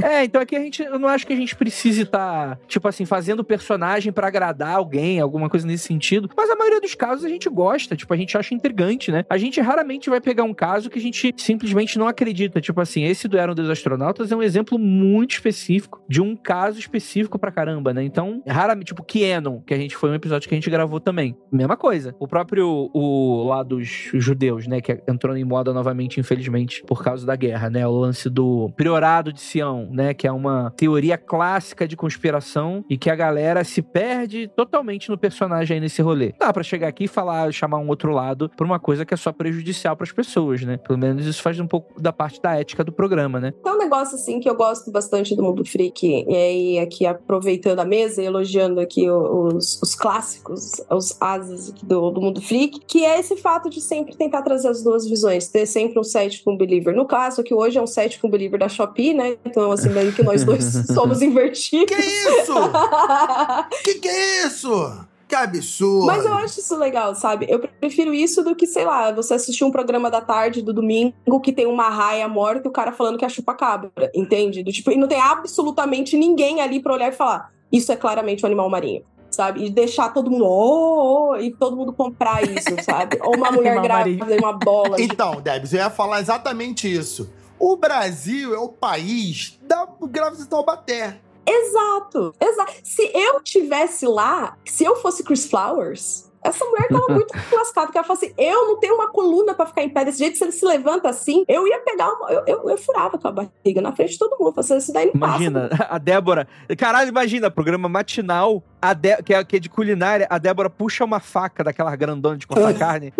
[0.03, 2.87] É, então aqui a gente, eu não acho que a gente precise estar, tá, tipo
[2.87, 6.29] assim, fazendo personagem para agradar alguém, alguma coisa nesse sentido.
[6.35, 9.23] Mas a maioria dos casos a gente gosta, tipo, a gente acha intrigante, né?
[9.29, 12.61] A gente raramente vai pegar um caso que a gente simplesmente não acredita.
[12.61, 16.77] Tipo assim, esse do Eram dos Astronautas é um exemplo muito específico de um caso
[16.77, 18.03] específico pra caramba, né?
[18.03, 21.35] Então, raramente, tipo, Kenon, que a gente foi um episódio que a gente gravou também.
[21.51, 22.15] Mesma coisa.
[22.19, 24.81] O próprio, o lá dos judeus, né?
[24.81, 27.87] Que entrou em moda novamente, infelizmente, por causa da guerra, né?
[27.87, 30.13] O lance do priorado de Sião, né?
[30.13, 35.17] Que é uma teoria clássica de conspiração e que a galera se perde totalmente no
[35.17, 36.33] personagem aí nesse rolê.
[36.39, 39.17] Dá para chegar aqui e falar, chamar um outro lado pra uma coisa que é
[39.17, 40.77] só prejudicial para as pessoas, né?
[40.77, 43.53] Pelo menos isso faz um pouco da parte da ética do programa, né?
[43.63, 47.79] Tem um negócio assim que eu gosto bastante do mundo freak, e aí aqui aproveitando
[47.79, 53.03] a mesa e elogiando aqui os, os clássicos, os ases do, do mundo freak, que
[53.05, 56.53] é esse fato de sempre tentar trazer as duas visões, ter sempre um set com
[56.53, 56.95] um believer.
[56.95, 59.37] No caso, que hoje é um set com believer da Shopee, né?
[59.45, 61.95] Então, assim, meio que nós dois somos invertidos.
[61.95, 62.53] Que isso?
[63.83, 65.05] que que é isso?
[65.27, 66.05] Que absurdo!
[66.05, 67.47] Mas eu acho isso legal, sabe?
[67.49, 71.39] Eu prefiro isso do que, sei lá, você assistir um programa da tarde do domingo
[71.41, 74.63] que tem uma raia morta e o cara falando que é chupa-cabra, entende?
[74.63, 78.43] Do tipo, e não tem absolutamente ninguém ali pra olhar e falar: isso é claramente
[78.43, 79.03] um animal marinho
[79.35, 79.65] sabe?
[79.65, 83.19] E deixar todo mundo, oh, oh, e todo mundo comprar isso, sabe?
[83.21, 84.95] Ou uma mulher grávida uma bola.
[84.99, 87.29] Então, Debs, eu ia falar exatamente isso.
[87.59, 91.19] O Brasil é o país da grávida Taubaté.
[91.47, 92.73] Exato, exato.
[92.83, 97.97] Se eu tivesse lá, se eu fosse Chris Flowers, essa mulher tava muito lascada, porque
[97.97, 100.43] ela falou assim: eu não tenho uma coluna para ficar em pé desse jeito, se
[100.43, 102.31] ele se levanta assim, eu ia pegar uma.
[102.31, 104.53] Eu, eu, eu furava com a barriga na frente de todo mundo.
[104.53, 105.83] Falei, isso daí não Imagina, passa.
[105.89, 106.47] a Débora.
[106.77, 111.03] Caralho, imagina, programa matinal, a De, que, é, que é de culinária, a Débora puxa
[111.03, 113.13] uma faca daquela grandona de cortar carne.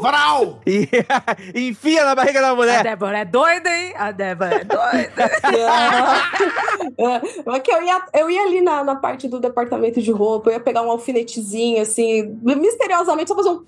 [0.00, 0.60] Vral!
[0.66, 0.88] E,
[1.54, 2.80] e enfia na barriga da mulher.
[2.80, 3.94] A Débora é doida, hein?
[3.96, 5.30] A Débora é doida.
[7.50, 10.50] é, é que eu ia, eu ia ali na, na parte do departamento de roupa,
[10.50, 13.64] eu ia pegar um alfinetezinho, assim, misteriosamente só fazer um.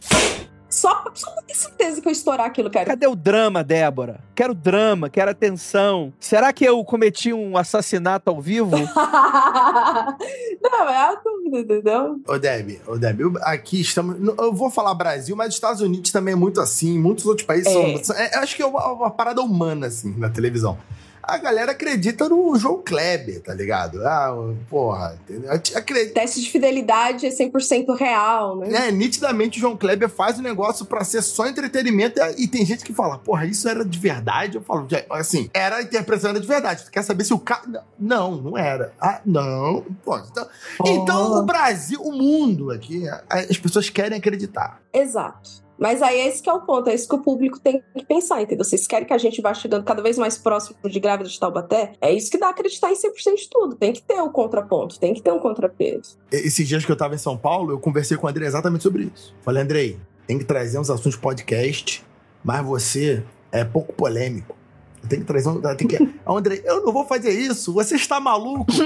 [0.70, 2.86] Só, só pra ter certeza que eu estourar aquilo, cara.
[2.86, 4.20] Cadê o drama, Débora?
[4.34, 6.12] Quero drama, quero atenção.
[6.20, 8.70] Será que eu cometi um assassinato ao vivo?
[10.62, 12.20] não, é a dúvida, entendeu?
[12.26, 14.16] Ô, Deb, ô, Deb, aqui estamos.
[14.38, 17.66] Eu vou falar Brasil, mas os Estados Unidos também é muito assim, muitos outros países
[17.66, 18.04] é.
[18.04, 18.16] são.
[18.16, 20.78] É, acho que é uma, uma parada humana, assim, na televisão
[21.30, 24.04] a galera acredita no João Kleber, tá ligado?
[24.06, 24.34] Ah,
[24.68, 25.52] porra, entendeu?
[25.52, 26.14] Acredita.
[26.14, 28.88] Teste de fidelidade é 100% real, né?
[28.88, 32.84] É, nitidamente o João Kleber faz o negócio pra ser só entretenimento e tem gente
[32.84, 34.56] que fala, porra, isso era de verdade?
[34.56, 36.84] Eu falo, assim, era a interpretação de verdade.
[36.84, 37.84] Tu quer saber se o cara...
[37.98, 38.92] Não, não era.
[39.00, 39.84] Ah, não.
[40.04, 40.48] Pô, então,
[40.80, 40.88] oh.
[40.88, 44.80] então o Brasil, o mundo aqui, as pessoas querem acreditar.
[44.92, 45.69] Exato.
[45.80, 48.42] Mas aí esse que é o ponto, é isso que o público tem que pensar,
[48.42, 48.62] entendeu?
[48.62, 51.94] Vocês querem que a gente vá chegando cada vez mais próximo de grávida de Taubaté?
[52.02, 53.74] É isso que dá a acreditar em 100% de tudo.
[53.76, 56.18] Tem que ter um contraponto, tem que ter um contrapeso.
[56.30, 59.10] Esses dias que eu tava em São Paulo, eu conversei com o André exatamente sobre
[59.14, 59.34] isso.
[59.40, 62.04] Falei, Andrei, tem que trazer uns assuntos podcast,
[62.44, 64.54] mas você é pouco polêmico.
[65.08, 65.62] Tem que trazer um.
[65.62, 65.96] Tem que...
[66.28, 68.66] André, eu não vou fazer isso, você está maluco.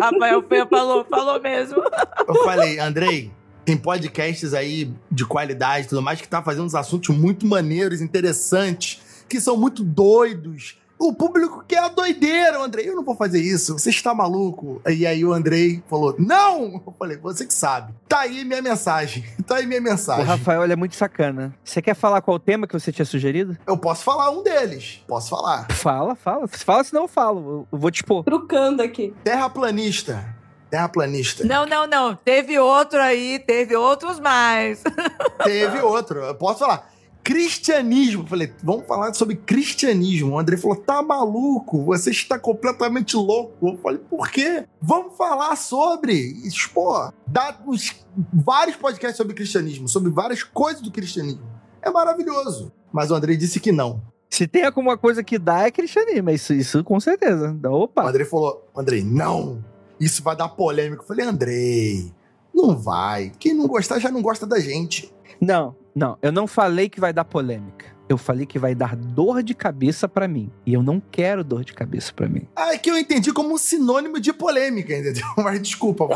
[0.00, 1.80] Rafael Fê falou, falou mesmo.
[2.26, 3.30] Eu falei, Andrei,
[3.64, 8.00] tem podcasts aí de qualidade e tudo mais que tá fazendo uns assuntos muito maneiros,
[8.00, 10.78] interessantes, que são muito doidos.
[10.98, 12.88] O público quer a doideira, Andrei.
[12.88, 14.80] Eu não vou fazer isso, você está maluco.
[14.88, 16.80] E aí o Andrei falou: Não!
[16.86, 17.92] Eu falei: Você que sabe.
[18.06, 19.24] Tá aí minha mensagem.
[19.44, 20.22] Tá aí minha mensagem.
[20.22, 21.52] O Rafael é muito sacana.
[21.64, 23.58] Você quer falar qual o tema que você tinha sugerido?
[23.66, 25.02] Eu posso falar um deles.
[25.08, 25.66] Posso falar.
[25.72, 26.46] Fala, fala.
[26.46, 27.66] Fala, senão eu falo.
[27.72, 28.22] Eu vou te pôr.
[28.22, 29.12] Trucando aqui.
[29.24, 30.41] Terraplanista
[30.72, 31.44] terraplanista.
[31.44, 32.16] Não, não, não.
[32.16, 34.82] Teve outro aí, teve outros mais.
[35.44, 36.20] teve outro.
[36.20, 36.90] Eu posso falar.
[37.22, 38.26] Cristianismo.
[38.26, 40.32] Falei, vamos falar sobre cristianismo.
[40.32, 41.84] O André falou: tá maluco?
[41.84, 43.68] Você está completamente louco.
[43.68, 44.64] Eu falei, por quê?
[44.80, 46.34] Vamos falar sobre.
[46.72, 47.94] Pô, dá uns,
[48.32, 51.46] vários podcasts sobre cristianismo, sobre várias coisas do cristianismo.
[51.82, 52.72] É maravilhoso.
[52.90, 54.02] Mas o André disse que não.
[54.30, 56.30] Se tem alguma coisa que dá, é cristianismo.
[56.30, 57.54] Isso, isso com certeza.
[57.66, 58.04] Opa.
[58.04, 59.71] O André falou: André, não
[60.02, 61.02] isso vai dar polêmica.
[61.02, 62.12] Eu falei, Andrei,
[62.52, 63.30] não vai.
[63.38, 65.12] Quem não gostar já não gosta da gente.
[65.40, 67.92] Não, não, eu não falei que vai dar polêmica.
[68.08, 70.50] Eu falei que vai dar dor de cabeça para mim.
[70.66, 72.48] E eu não quero dor de cabeça para mim.
[72.54, 75.24] Ah, é que eu entendi como um sinônimo de polêmica, entendeu?
[75.38, 76.08] Mas desculpa.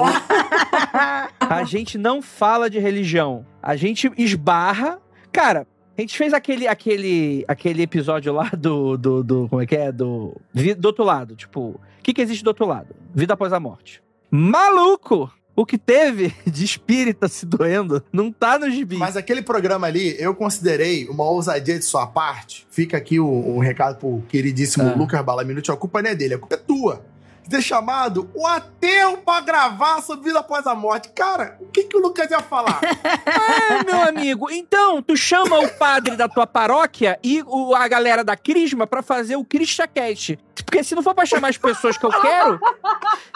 [1.40, 3.46] a gente não fala de religião.
[3.62, 5.00] A gente esbarra.
[5.32, 9.48] Cara, a gente fez aquele, aquele, aquele episódio lá do, do, do.
[9.48, 9.90] Como é que é?
[9.90, 10.36] Do.
[10.78, 11.34] Do outro lado.
[11.34, 12.94] Tipo, o que, que existe do outro lado?
[13.14, 14.02] Vida após a morte.
[14.30, 15.30] Maluco!
[15.54, 18.98] O que teve de espírita se doendo não tá no gibi.
[18.98, 22.66] Mas aquele programa ali, eu considerei uma ousadia de sua parte.
[22.70, 24.94] Fica aqui um, um recado pro queridíssimo ah.
[24.94, 25.70] Lucas Balaminute.
[25.70, 27.02] A culpa não é dele, a culpa é tua
[27.48, 31.10] ter chamado o ateu pra gravar sobre vida após a morte.
[31.10, 32.80] Cara, o que, que o Lucas ia falar?
[32.82, 38.24] ah, meu amigo, então tu chama o padre da tua paróquia e o, a galera
[38.24, 40.38] da Crisma pra fazer o CristaCast.
[40.64, 42.58] Porque se não for pra chamar as pessoas que eu quero,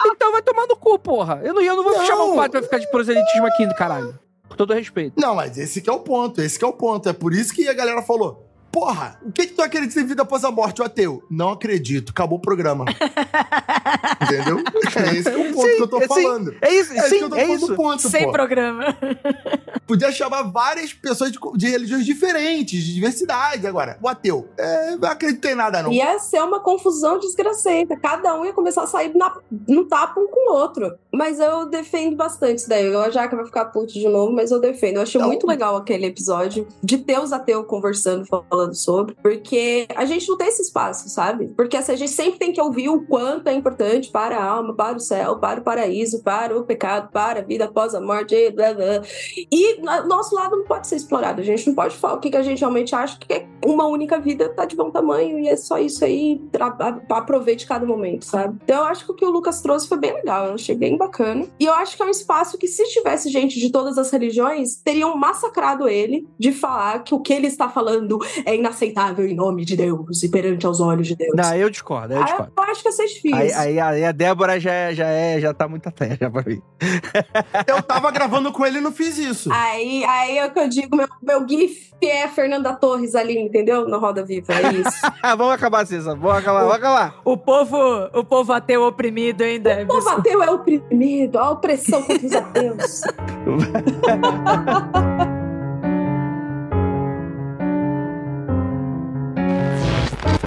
[0.05, 1.41] então vai tomar no cu, porra.
[1.43, 2.05] Eu não, eu não vou não.
[2.05, 4.19] chamar o padre pra ficar de proselitismo aqui, caralho.
[4.49, 5.13] Com todo respeito.
[5.17, 7.07] Não, mas esse que é o ponto, esse que é o ponto.
[7.07, 10.21] É por isso que a galera falou Porra, o que, que tu acredita em vida
[10.21, 11.23] após a morte, o ateu?
[11.29, 12.85] Não acredito, acabou o programa.
[14.21, 14.59] Entendeu?
[14.95, 16.55] É esse é o ponto sim, que eu tô é, falando.
[16.61, 17.75] é isso, é sim, que eu tô é falando isso.
[17.75, 18.31] ponto, Sem pô.
[18.31, 18.97] programa.
[19.85, 23.67] Podia chamar várias pessoas de, de, religiões diferentes, de diversidade.
[23.67, 25.91] Agora, o ateu, é, não acredito em nada, não.
[25.91, 27.97] Ia ser uma confusão desgracenta.
[27.97, 29.35] Cada um ia começar a sair na,
[29.67, 30.95] no tapa um com o outro.
[31.11, 32.85] Mas eu defendo bastante isso daí.
[32.85, 34.97] Eu já que vai ficar puto de novo, mas eu defendo.
[34.97, 39.15] Eu achei então, muito legal aquele episódio de ter os ateus conversando, falando falando sobre,
[39.21, 41.47] porque a gente não tem esse espaço, sabe?
[41.55, 44.75] Porque assim, a gente sempre tem que ouvir o quanto é importante para a alma,
[44.75, 48.51] para o céu, para o paraíso, para o pecado, para a vida após a morte,
[48.51, 49.01] blá, blá.
[49.51, 51.41] e nosso lado não pode ser explorado.
[51.41, 54.49] A gente não pode falar o que, a gente realmente acha que uma única vida
[54.49, 56.41] tá de bom tamanho e é só isso aí,
[57.09, 58.57] aproveite cada momento, sabe?
[58.63, 60.97] Então eu acho que o que o Lucas trouxe foi bem legal, eu achei bem
[60.97, 61.47] bacana.
[61.59, 64.75] E eu acho que é um espaço que se tivesse gente de todas as religiões,
[64.75, 69.35] teriam massacrado ele de falar que o que ele está falando é é inaceitável em
[69.35, 71.33] nome de Deus e perante aos olhos de Deus.
[71.35, 72.51] Não, eu discordo, eu discordo.
[72.57, 73.35] eu acho que ser difícil.
[73.35, 76.43] Aí, aí, aí, a Débora já, é, já, é, já tá muito até já pra
[76.45, 76.61] mim.
[77.67, 79.51] eu tava gravando com ele e não fiz isso.
[79.51, 83.87] Aí, aí é o que eu digo, meu, meu gif é Fernanda Torres ali, entendeu?
[83.87, 85.01] No Roda Viva, é isso.
[85.37, 87.21] vamos acabar, César, vamos acabar, vamos acabar.
[87.23, 87.77] O povo,
[88.13, 89.83] o povo ateu oprimido ainda.
[89.83, 93.01] O povo ateu é oprimido, a opressão contra os ateus.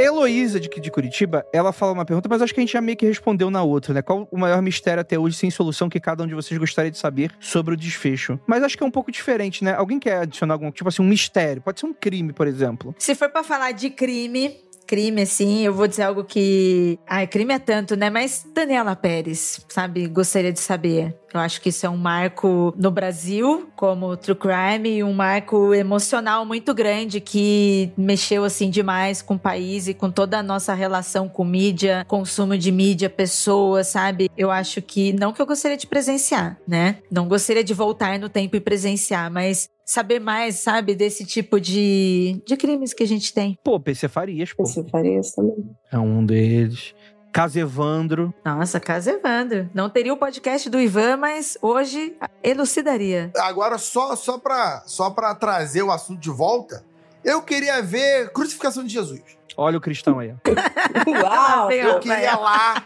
[0.00, 2.96] Heloísa de, de Curitiba, ela fala uma pergunta, mas acho que a gente já meio
[2.96, 4.02] que respondeu na outra, né?
[4.02, 6.98] Qual o maior mistério até hoje sem solução que cada um de vocês gostaria de
[6.98, 8.38] saber sobre o desfecho?
[8.46, 9.74] Mas acho que é um pouco diferente, né?
[9.74, 11.62] Alguém quer adicionar algum, tipo assim, um mistério?
[11.62, 12.94] Pode ser um crime, por exemplo.
[12.98, 14.56] Se for pra falar de crime,
[14.90, 16.98] crime, assim, eu vou dizer algo que.
[17.06, 18.10] Ai, crime é tanto, né?
[18.10, 20.08] Mas Daniela Pérez, sabe?
[20.08, 21.14] Gostaria de saber.
[21.32, 25.72] Eu acho que isso é um marco no Brasil, como True Crime, e um marco
[25.74, 30.74] emocional muito grande que mexeu, assim, demais com o país e com toda a nossa
[30.74, 34.28] relação com mídia, consumo de mídia, pessoas, sabe?
[34.36, 35.12] Eu acho que.
[35.12, 36.96] Não que eu gostaria de presenciar, né?
[37.10, 42.40] Não gostaria de voltar no tempo e presenciar, mas saber mais, sabe, desse tipo de,
[42.46, 43.58] de crimes que a gente tem.
[43.64, 44.62] Pô, PC Farias, pô.
[44.62, 45.56] PC Farias também.
[45.90, 46.94] É um deles.
[47.32, 48.34] Caso Evandro.
[48.44, 49.68] Nossa, Caso Evandro.
[49.72, 53.30] Não teria o podcast do Ivan, mas hoje elucidaria.
[53.36, 56.84] Agora, só, só, pra, só pra trazer o assunto de volta,
[57.24, 59.22] eu queria ver Crucificação de Jesus.
[59.56, 60.34] Olha o cristão aí.
[61.06, 61.70] Uau!
[61.70, 62.84] Eu queria lá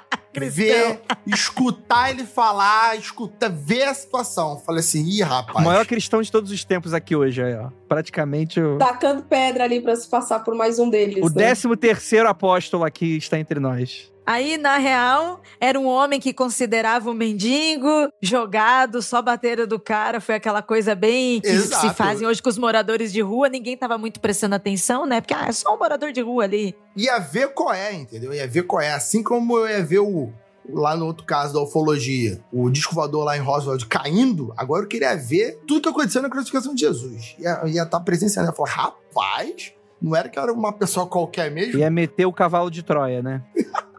[0.51, 4.59] ver, escutar ele falar, escutar, ver a situação.
[4.59, 5.65] Falei assim, ih, O rapaz.
[5.65, 7.69] maior cristão de todos os tempos aqui hoje, aí, ó.
[7.89, 11.19] Praticamente o, Tacando pedra ali pra se passar por mais um deles.
[11.23, 11.35] o né?
[11.35, 14.13] décimo terceiro apóstolo aqui está entre nós.
[14.27, 20.21] Aí, na real, era um homem que considerava o mendigo jogado, só bateram do cara.
[20.21, 21.89] Foi aquela coisa bem que Exato.
[21.89, 23.51] se fazem hoje com os moradores de rua.
[23.51, 25.21] Ninguém tava muito prestando atenção, né?
[25.21, 26.75] Porque ah, é só um morador de rua ali.
[26.97, 28.33] Ia ver qual é, entendeu?
[28.33, 28.93] Ia ver qual é.
[28.93, 30.33] Assim como eu ia ver o.
[30.67, 34.89] Lá no outro caso da ufologia, o disco voador lá em Roswell caindo, agora eu
[34.89, 37.37] queria ver tudo que aconteceu na crucificação de Jesus.
[37.39, 38.49] Ia estar ia tá presenciando.
[38.49, 41.79] Eu falei, rapaz, não era que era uma pessoa qualquer mesmo?
[41.79, 43.43] Ia meter o cavalo de Troia, né?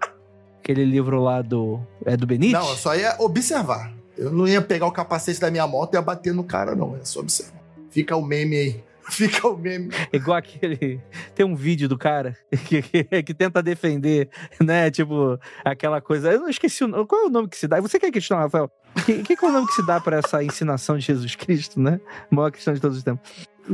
[0.66, 1.80] Aquele livro lá do.
[2.04, 2.54] É do Benite?
[2.54, 3.94] Não, eu só ia observar.
[4.18, 6.96] Eu não ia pegar o capacete da minha moto e ia bater no cara, não.
[6.96, 7.62] É só observar.
[7.92, 8.84] Fica o meme aí.
[9.08, 9.92] Fica o meme.
[10.12, 11.00] Igual aquele.
[11.36, 12.36] Tem um vídeo do cara
[12.68, 14.28] que, que, que tenta defender,
[14.60, 14.90] né?
[14.90, 16.32] Tipo, aquela coisa.
[16.32, 17.06] Eu não esqueci o nome.
[17.06, 17.80] Qual é o nome que se dá?
[17.80, 18.72] Você quer questionar, Rafael?
[18.98, 21.36] O que, que, que é o nome que se dá pra essa ensinação de Jesus
[21.36, 22.02] Cristo, né?
[22.32, 23.30] Maior cristão de todos os tempos.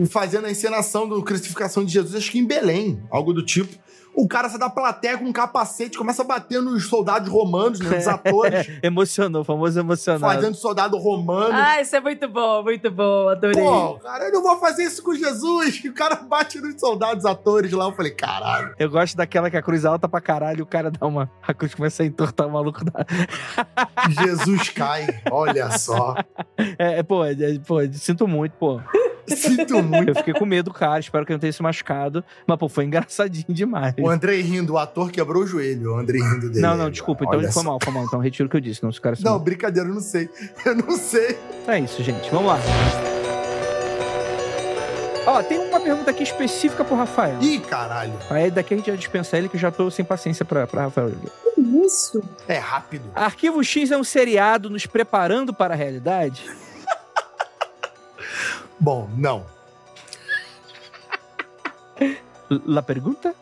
[0.10, 3.80] Fazendo a encenação do crucificação de Jesus, acho que em Belém, algo do tipo.
[4.13, 7.95] O cara sai da plateia com um capacete, começa a bater nos soldados romanos, né,
[7.97, 10.34] nos atores, Emocionou, famoso emocionado.
[10.34, 11.54] fazendo soldado romano.
[11.54, 13.30] Ah, isso é muito bom, muito bom.
[13.30, 13.62] Adorei.
[13.63, 15.82] Pô, cara, eu não vou fazer isso com Jesus.
[15.84, 17.86] E o cara bate nos soldados atores lá.
[17.86, 18.76] Eu falei, caralho.
[18.78, 21.32] Eu gosto daquela que a cruz é alta pra caralho e o cara dá uma.
[21.47, 22.84] A cruz começa a entortar o maluco.
[22.86, 23.06] Da...
[24.10, 25.08] Jesus cai.
[25.32, 26.15] Olha só.
[26.78, 27.34] É, é, pô, é,
[27.65, 28.80] pô, sinto muito, pô.
[29.36, 30.10] Sinto muito.
[30.10, 30.99] Eu fiquei com medo, cara.
[30.99, 32.23] Espero que eu não tenha se machucado.
[32.45, 33.93] Mas, pô, foi engraçadinho demais.
[33.99, 35.93] O Andrei rindo, o ator quebrou o joelho.
[35.93, 36.62] O Andrei rindo dele.
[36.62, 37.23] Não, não, desculpa.
[37.23, 37.69] Então Olha foi só.
[37.69, 38.03] mal, foi mal.
[38.05, 38.81] Então retiro o que eu disse.
[38.84, 40.29] Não, os caras Não, brincadeira, eu não sei.
[40.65, 41.38] Eu não sei.
[41.67, 42.29] É isso, gente.
[42.29, 42.60] Vamos lá.
[45.25, 47.38] Ó, tem uma pergunta aqui específica pro Rafael.
[47.41, 48.13] Ih, caralho.
[48.29, 50.84] Aí daqui a gente já dispensa ele, que eu já tô sem paciência pra, pra
[50.84, 51.12] Rafael.
[51.55, 52.23] Que isso?
[52.47, 53.03] É rápido.
[53.13, 56.49] Arquivo X é um seriado nos preparando para a realidade?
[58.81, 59.45] Bom, não.
[62.65, 63.35] La pergunta?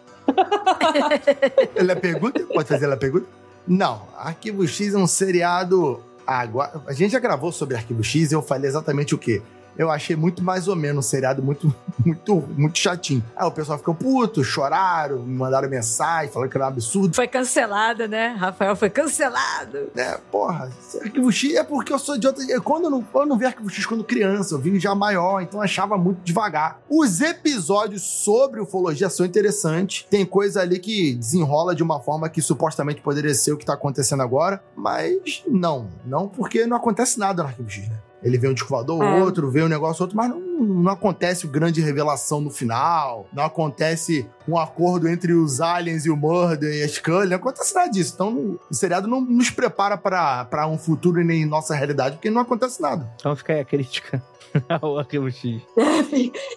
[1.74, 2.42] Ela pergunta?
[2.54, 3.26] Pode fazer ela pergunta?
[3.66, 4.06] Não.
[4.18, 6.04] Arquivo X é um seriado.
[6.28, 9.42] Agora, a gente já gravou sobre Arquivo X e eu falei exatamente o quê?
[9.80, 11.74] Eu achei muito mais ou menos um seriado muito,
[12.06, 13.24] muito, muito chatinho.
[13.36, 17.16] Aí o pessoal ficou puto, choraram, me mandaram mensagem, falando que era um absurdo.
[17.16, 18.36] Foi cancelada, né?
[18.38, 19.90] Rafael foi cancelado.
[19.96, 20.70] É, porra,
[21.02, 22.42] Arquivo X é porque eu sou idiota.
[22.50, 25.42] Eu- Quando eu não, eu não vi Arquivo X quando criança, eu vi já maior,
[25.42, 26.82] então achava muito devagar.
[26.90, 30.06] Os episódios sobre ufologia são interessantes.
[30.10, 33.76] Tem coisa ali que desenrola de uma forma que supostamente poderia ser o que tá
[33.76, 35.88] acontecendo agora, mas não.
[36.06, 37.96] Não porque não acontece nada no Arquivo X, né?
[38.22, 39.22] Ele vê um disco voador, É.
[39.24, 43.44] outro, vê um negócio, outro, mas não, não acontece o grande revelação no final, não
[43.44, 47.90] acontece um acordo entre os aliens e o Murder e a Scully, não acontece nada
[47.90, 48.12] disso.
[48.16, 52.30] Então, o seriado não nos prepara pra pra um futuro e nem nossa realidade, porque
[52.30, 53.10] não acontece nada.
[53.16, 54.22] Então fica aí a crítica
[54.82, 55.62] ao Arquivo X.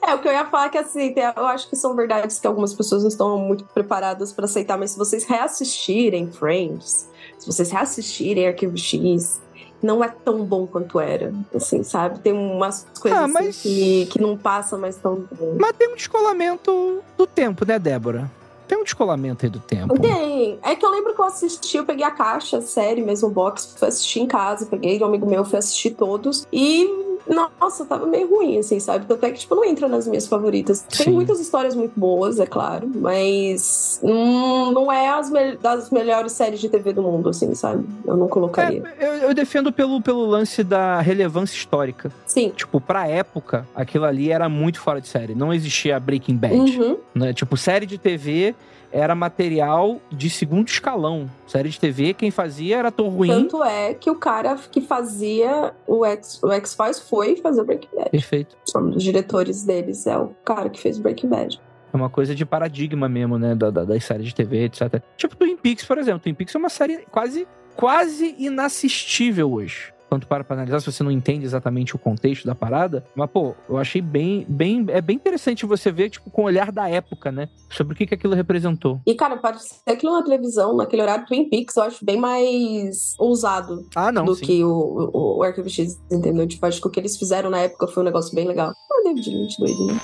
[0.05, 2.47] É, o que eu ia falar é que assim, eu acho que são verdades que
[2.47, 7.71] algumas pessoas não estão muito preparadas pra aceitar, mas se vocês reassistirem Friends, se vocês
[7.71, 9.41] reassistirem Arquivo X,
[9.83, 12.21] não é tão bom quanto era, assim, sabe?
[12.21, 15.57] Tem umas coisas Ah, assim, mas- que, que não passam mais tão bem.
[15.59, 18.31] Mas tem um descolamento do tempo, né, Débora?
[18.69, 19.99] Tem um descolamento aí do tempo.
[20.01, 20.59] Tem.
[20.63, 23.89] É que eu lembro que eu assisti, eu peguei a caixa, série mesmo, box, fui
[23.89, 26.47] assistir em casa, peguei um amigo meu, fui assistir todos.
[26.51, 29.07] E nossa, tava meio ruim, assim, sabe?
[29.07, 30.81] Tanto é que, tipo, não entra nas minhas favoritas.
[30.83, 31.13] Tem Sim.
[31.13, 36.61] muitas histórias muito boas, é claro, mas hum, não é as me- das melhores séries
[36.61, 37.85] de TV do mundo, assim, sabe?
[38.07, 38.83] Eu não colocaria.
[38.99, 42.11] É, eu, eu defendo pelo, pelo lance da relevância histórica.
[42.27, 42.51] Sim.
[42.51, 45.35] Tipo, pra época, aquilo ali era muito fora de série.
[45.35, 46.55] Não existia Breaking Bad.
[46.55, 46.97] Uhum.
[47.15, 47.33] Né?
[47.33, 48.55] Tipo, série de TV
[48.91, 51.31] era material de segundo escalão.
[51.47, 53.29] Série de TV, quem fazia era ator ruim.
[53.29, 58.09] Tanto é que o cara que fazia o X-Files foi fazer o Breaking Bad.
[58.11, 58.57] Perfeito.
[58.75, 61.61] Um dos diretores deles é o cara que fez Breaking Bad.
[61.93, 63.55] É uma coisa de paradigma mesmo, né?
[63.55, 65.03] Da, da- das séries de TV, etc.
[65.15, 66.21] Tipo Twin Peaks, por exemplo.
[66.21, 67.47] Twin Peaks é uma série quase,
[67.77, 69.92] quase inassistível hoje.
[70.13, 73.03] Quando para pra analisar, se você não entende exatamente o contexto da parada.
[73.15, 74.85] Mas, pô, eu achei bem, bem.
[74.89, 77.49] É bem interessante você ver, tipo, com o olhar da época, né?
[77.71, 79.01] Sobre o que, que aquilo representou.
[79.07, 83.15] E, cara, pode ser aquilo na televisão, naquele horário Twin Peaks, eu acho bem mais
[83.19, 84.45] ousado Ah, não, do sim.
[84.45, 84.69] que o,
[85.15, 86.47] o, o Arquivo X, entendeu?
[86.47, 88.71] Tipo, acho que o que eles fizeram na época foi um negócio bem legal.
[88.71, 89.95] Ah, David Lynch doido, né?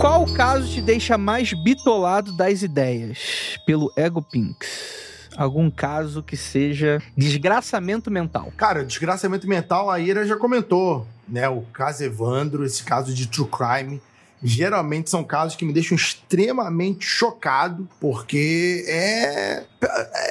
[0.00, 3.56] Qual caso te deixa mais bitolado das ideias?
[3.64, 5.08] Pelo Ego Pinks.
[5.38, 8.52] Algum caso que seja desgraçamento mental.
[8.56, 11.48] Cara, desgraçamento mental, a Ira já comentou, né?
[11.48, 14.02] O caso Evandro, esse caso de true crime.
[14.42, 19.64] Geralmente são casos que me deixam extremamente chocado, porque é,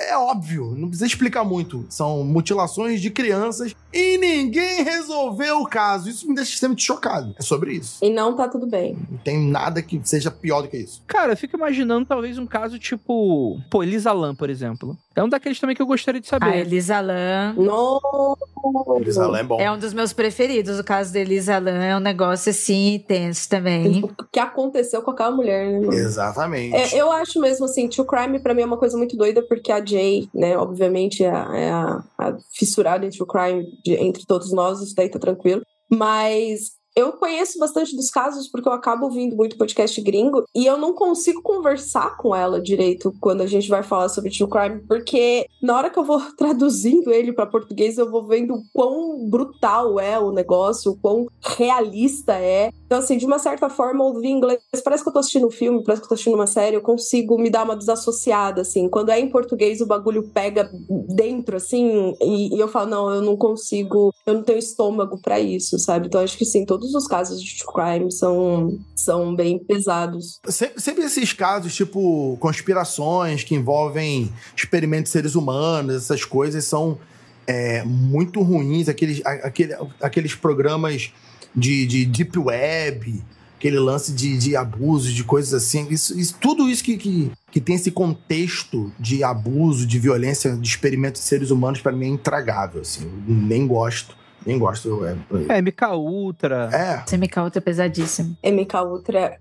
[0.09, 1.85] é óbvio, não precisa explicar muito.
[1.89, 6.09] São mutilações de crianças e ninguém resolveu o caso.
[6.09, 7.35] Isso me deixa extremamente chocado.
[7.37, 7.97] É sobre isso.
[8.03, 8.97] E não tá tudo bem.
[9.09, 11.01] Não tem nada que seja pior do que isso.
[11.07, 13.59] Cara, eu fico imaginando talvez um caso tipo.
[13.69, 14.97] Pô, Elisa Lam, por exemplo.
[15.15, 16.57] É um daqueles também que eu gostaria de A saber.
[16.59, 17.99] Elisa Lam Não.
[18.99, 19.59] Jerusalém é bom.
[19.59, 20.79] é um dos meus preferidos.
[20.79, 23.96] O caso da Elisa Lam é um negócio assim tenso também.
[24.03, 25.79] O que aconteceu com aquela mulher, né?
[25.79, 25.93] mano?
[25.93, 26.75] Exatamente.
[26.75, 29.71] É, eu acho mesmo assim, True Crime pra mim é uma coisa muito doida, porque
[29.71, 34.25] a Jay, né, obviamente é a, é a- a fissurada em True Crime de- entre
[34.25, 35.61] todos nós, isso daí tá tranquilo.
[35.89, 40.79] Mas eu conheço bastante dos casos porque eu acabo ouvindo muito podcast gringo e eu
[40.79, 45.45] não consigo conversar com ela direito quando a gente vai falar sobre True Crime, porque
[45.61, 49.99] na hora que eu vou traduzindo ele pra português, eu vou vendo o quão brutal
[49.99, 52.71] é o negócio, o quão realista é.
[52.87, 55.83] Então, assim, de uma certa forma, ouvir inglês parece que eu tô assistindo um filme,
[55.83, 58.89] parece que eu tô assistindo uma série, eu consigo me dar uma desassociada, assim.
[58.89, 60.67] Quando é em português, o bagulho pega
[61.09, 65.39] dentro, assim, e, e eu falo, não, eu não consigo, eu não tenho estômago pra
[65.39, 66.07] isso, sabe?
[66.07, 70.39] Então, acho que sim, todos os casos de true crime são, são bem pesados.
[70.47, 76.97] Sempre, sempre esses casos, tipo, conspirações que envolvem experimentos de seres humanos, essas coisas são
[77.45, 78.89] é, muito ruins.
[78.89, 81.11] Aqueles, aquele, aqueles programas
[81.55, 83.23] de, de Deep Web,
[83.57, 85.87] aquele lance de, de abuso, de coisas assim.
[85.89, 90.67] Isso, isso- tudo isso que, que, que tem esse contexto de abuso, de violência, de
[90.67, 92.81] experimentos de seres humanos, pra mim é intragável.
[92.81, 93.09] Assim.
[93.27, 94.15] Nem gosto.
[94.47, 95.05] Nem gosto.
[95.05, 95.15] É,
[95.49, 96.69] É, MK Ultra.
[96.73, 97.03] é.
[97.05, 98.37] CMK Ultra é pesadíssimo.
[98.41, 99.37] MK Ultra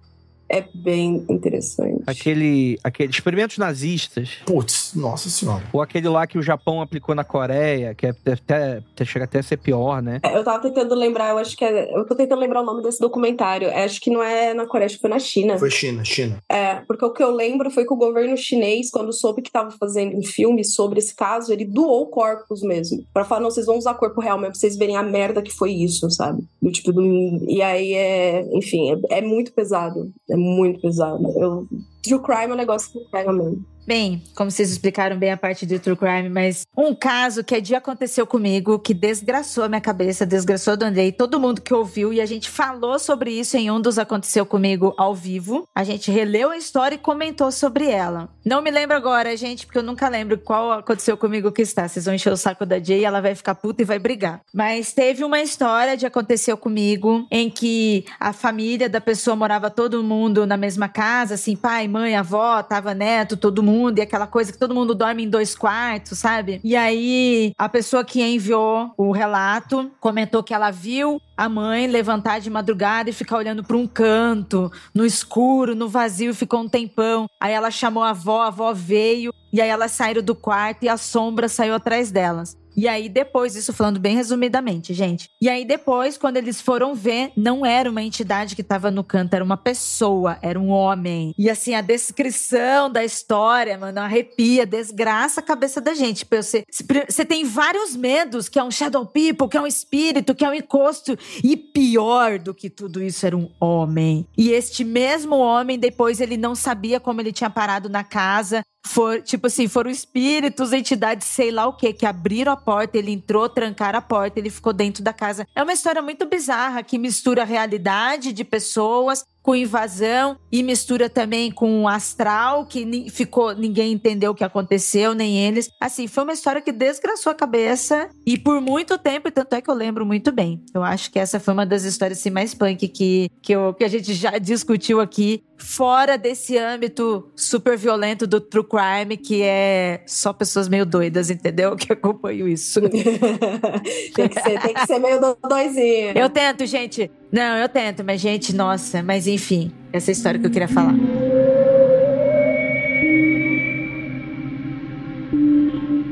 [0.48, 2.02] é bem interessante.
[2.06, 4.30] Aquele, aquele experimentos nazistas.
[4.44, 5.64] Putz, nossa senhora.
[5.72, 9.38] Ou aquele lá que o Japão aplicou na Coreia, que é, até, até- chega até
[9.38, 10.20] a ser pior, né?
[10.22, 11.96] É, Eu tava tentando lembrar, eu acho que é.
[11.96, 13.68] Eu tô tentando lembrar o nome desse documentário.
[13.68, 15.58] É, Acho que não é na Coreia, acho que foi na China.
[15.58, 16.36] Foi China, China.
[16.50, 19.70] É, porque o que eu lembro foi que o governo chinês, quando soube que tava
[19.70, 23.04] fazendo um filme sobre esse caso, ele doou corpos mesmo.
[23.14, 25.52] Pra falar, não, vocês vão usar corpo real mesmo, pra vocês verem a merda que
[25.52, 26.42] foi isso, sabe?
[26.60, 27.02] Do tipo, do...
[27.48, 28.46] e aí é.
[28.52, 30.10] Enfim, é, é muito pesado.
[30.28, 31.22] É muito pesado.
[31.36, 31.66] Eu.
[32.02, 33.64] True crime é um negócio que pega mesmo.
[33.86, 37.78] Bem, como vocês explicaram bem a parte do True Crime, mas um caso que dia
[37.78, 42.20] aconteceu comigo, que desgraçou a minha cabeça, desgraçou do Andrei, todo mundo que ouviu, e
[42.20, 45.68] a gente falou sobre isso em um dos Aconteceu Comigo ao vivo.
[45.72, 48.28] A gente releu a história e comentou sobre ela.
[48.44, 51.86] Não me lembro agora, gente, porque eu nunca lembro qual aconteceu comigo que está.
[51.86, 54.40] Vocês vão encher o saco da Jay, ela vai ficar puta e vai brigar.
[54.52, 60.02] Mas teve uma história de Aconteceu Comigo, em que a família da pessoa morava todo
[60.02, 64.52] mundo na mesma casa, assim, pai, mãe, avó, tava neto, todo mundo, e aquela coisa
[64.52, 66.60] que todo mundo dorme em dois quartos, sabe?
[66.64, 72.40] E aí, a pessoa que enviou o relato comentou que ela viu a mãe levantar
[72.40, 77.26] de madrugada e ficar olhando para um canto, no escuro, no vazio, ficou um tempão.
[77.40, 80.88] Aí ela chamou a avó, a avó veio, e aí elas saíram do quarto e
[80.88, 82.56] a sombra saiu atrás delas.
[82.76, 85.30] E aí depois, isso falando bem resumidamente, gente.
[85.40, 89.34] E aí depois, quando eles foram ver, não era uma entidade que tava no canto,
[89.34, 91.34] era uma pessoa, era um homem.
[91.38, 96.26] E assim, a descrição da história, mano, arrepia, desgraça a cabeça da gente.
[96.30, 96.64] Você,
[97.08, 100.48] você tem vários medos, que é um shadow people, que é um espírito, que é
[100.48, 101.16] um encosto.
[101.42, 104.26] E pior do que tudo isso, era um homem.
[104.36, 109.20] E este mesmo homem, depois, ele não sabia como ele tinha parado na casa, for,
[109.20, 113.48] tipo assim, foram espíritos, entidades, sei lá o que, que abriram a porta, ele entrou,
[113.48, 115.46] trancaram a porta, ele ficou dentro da casa.
[115.54, 121.08] É uma história muito bizarra que mistura a realidade de pessoas com invasão e mistura
[121.08, 125.70] também com o astral, que ficou, ninguém entendeu o que aconteceu, nem eles.
[125.80, 129.60] Assim, foi uma história que desgraçou a cabeça e por muito tempo, e tanto é
[129.60, 130.64] que eu lembro muito bem.
[130.74, 133.84] Eu acho que essa foi uma das histórias assim, mais punk que, que, eu, que
[133.84, 140.02] a gente já discutiu aqui, fora desse âmbito super violento do true crime, que é
[140.06, 141.76] só pessoas meio doidas, entendeu?
[141.86, 142.80] Que acompanham isso.
[142.90, 146.12] tem, que ser, tem que ser meio doisinho.
[146.16, 147.08] Eu tento, gente.
[147.30, 150.68] Não, eu tento, mas, gente, nossa, mas enfim, essa é a história que eu queria
[150.68, 150.94] falar.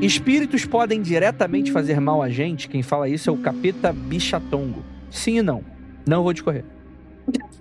[0.01, 2.67] Espíritos podem diretamente fazer mal a gente?
[2.67, 4.83] Quem fala isso é o capeta bichatongo.
[5.09, 5.63] Sim e não.
[6.05, 6.63] Não vou discorrer.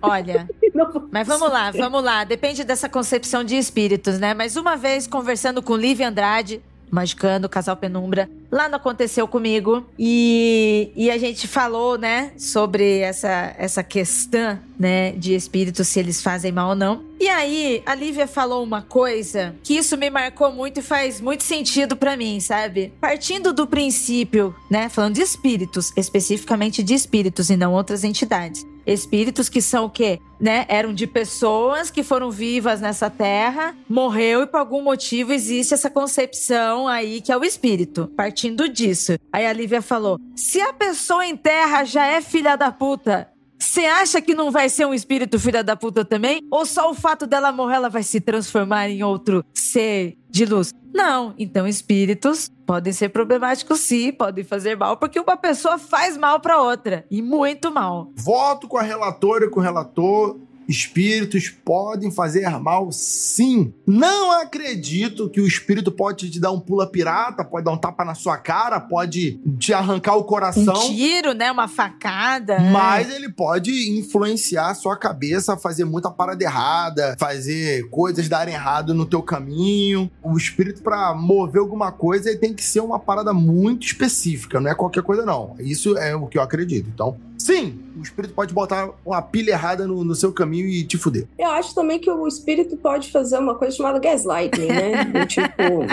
[0.02, 0.46] Olha,
[1.10, 2.24] mas vamos lá, vamos lá.
[2.24, 4.34] Depende dessa concepção de espíritos, né?
[4.34, 6.60] Mas uma vez conversando com Lívia Andrade,
[6.90, 8.28] Magicando, Casal Penumbra.
[8.50, 9.84] Lá não aconteceu comigo.
[9.98, 16.22] E, e a gente falou, né, sobre essa, essa questão, né, de espíritos, se eles
[16.22, 17.04] fazem mal ou não.
[17.20, 21.42] E aí, a Lívia falou uma coisa que isso me marcou muito e faz muito
[21.42, 22.92] sentido para mim, sabe?
[23.00, 28.64] Partindo do princípio, né, falando de espíritos, especificamente de espíritos e não outras entidades.
[28.86, 30.20] Espíritos que são o quê?
[30.40, 30.66] Né?
[30.68, 35.88] Eram de pessoas que foram vivas nessa terra, morreu e por algum motivo existe essa
[35.88, 38.10] concepção aí que é o espírito.
[38.16, 39.16] Partindo disso.
[39.32, 43.28] Aí a Lívia falou: se a pessoa em terra já é filha da puta,
[43.58, 46.40] você acha que não vai ser um espírito filha da puta também?
[46.50, 50.72] Ou só o fato dela morrer ela vai se transformar em outro ser de luz?
[50.92, 51.34] Não.
[51.38, 56.60] Então espíritos podem ser problemáticos sim, podem fazer mal, porque uma pessoa faz mal para
[56.60, 58.10] outra e muito mal.
[58.16, 60.38] Voto com a relatora e com o relator
[60.68, 63.72] Espíritos podem fazer mal, sim.
[63.86, 68.04] Não acredito que o espírito pode te dar um pula pirata, pode dar um tapa
[68.04, 70.74] na sua cara, pode te arrancar o coração.
[70.74, 71.50] Um tiro, né?
[71.50, 72.58] Uma facada.
[72.60, 78.94] Mas ele pode influenciar a sua cabeça fazer muita parada errada, fazer coisas darem errado
[78.94, 80.10] no teu caminho.
[80.22, 84.70] O espírito, para mover alguma coisa, ele tem que ser uma parada muito específica, não
[84.70, 85.54] é qualquer coisa, não.
[85.58, 86.88] Isso é o que eu acredito.
[86.92, 90.96] Então, Sim, o espírito pode botar uma pilha errada no, no, seu caminho e te
[90.96, 91.28] fuder.
[91.38, 95.26] Eu acho também que o espírito pode fazer uma coisa chamada gaslighting, né?
[95.28, 95.52] tipo,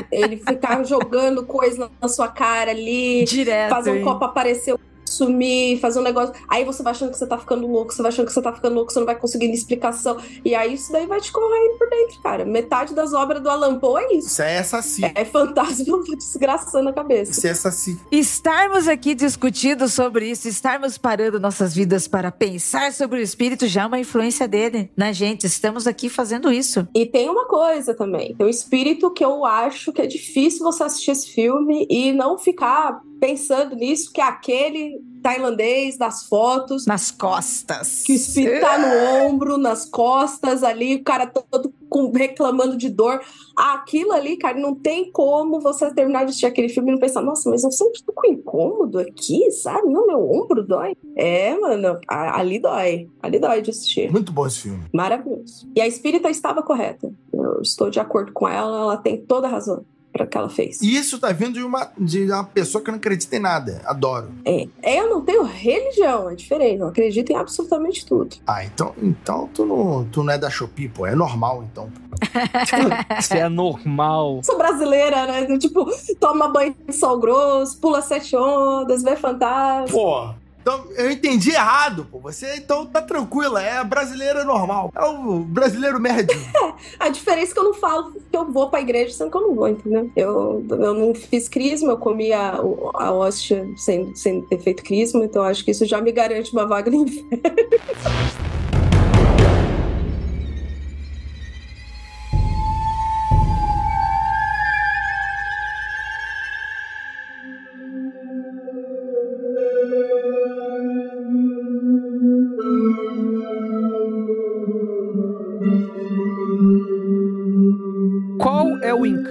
[0.10, 4.80] ele ficar jogando coisa na sua cara ali, Direto, fazer um copo aparecer
[5.12, 6.34] sumir, fazer um negócio.
[6.48, 8.54] Aí você vai achando que você tá ficando louco, você vai achando que você tá
[8.54, 10.18] ficando louco, você não vai conseguir explicação.
[10.44, 12.46] E aí isso daí vai te corroendo por dentro, cara.
[12.46, 14.28] Metade das obras do Alan Poe é isso.
[14.28, 15.08] Isso é assassino.
[15.08, 17.32] É, é fantasma desgraçando a cabeça.
[17.32, 18.00] Isso é assassino.
[18.12, 23.84] Estarmos aqui discutindo sobre isso, estarmos parando nossas vidas para pensar sobre o espírito já
[23.84, 25.46] é uma influência dele na gente.
[25.46, 26.88] Estamos aqui fazendo isso.
[26.96, 28.36] E tem uma coisa também.
[28.36, 32.38] Tem um espírito que eu acho que é difícil você assistir esse filme e não
[32.38, 36.88] ficar pensando nisso, que é aquele tailandês das fotos.
[36.88, 38.02] Nas costas.
[38.02, 42.90] Que o espírito tá no ombro, nas costas ali, o cara todo com, reclamando de
[42.90, 43.22] dor.
[43.56, 47.22] Aquilo ali, cara, não tem como você terminar de assistir aquele filme e não pensar,
[47.22, 49.88] nossa, mas eu sempre tô com incômodo aqui, sabe?
[49.88, 50.98] Não, meu ombro dói.
[51.16, 53.08] É, mano, ali dói.
[53.22, 54.12] Ali dói de assistir.
[54.12, 54.84] Muito bom esse filme.
[54.92, 55.70] Maravilhoso.
[55.76, 57.14] E a espírita estava correta.
[57.32, 60.82] Eu estou de acordo com ela, ela tem toda a razão para que ela fez.
[60.82, 63.82] E isso tá vindo de uma, de uma pessoa que não acredita em nada.
[63.86, 64.30] Adoro.
[64.46, 64.68] É.
[64.84, 66.80] Eu não tenho religião, é diferente.
[66.80, 68.36] Não acredito em absolutamente tudo.
[68.46, 71.06] Ah, então, então tu, não, tu não é da Shopee, pô.
[71.06, 71.90] É normal, então.
[73.20, 74.42] Isso é normal.
[74.44, 75.58] Sou brasileira, né?
[75.58, 75.86] Tipo,
[76.20, 79.88] toma banho de sol grosso, pula sete ondas, vê fantasma.
[79.92, 82.20] Pô, então, eu entendi errado, pô.
[82.20, 84.92] Você então tá tranquila, é a brasileira normal.
[84.96, 86.40] É o brasileiro médio.
[87.00, 89.42] A diferença é que eu não falo que eu vou pra igreja, sendo que eu
[89.42, 90.12] não vou, entendeu?
[90.16, 92.60] Eu, eu não fiz crisma, eu comi a,
[92.94, 96.66] a hóstia sem, sem ter feito crisma, então acho que isso já me garante uma
[96.66, 97.30] vaga no inferno.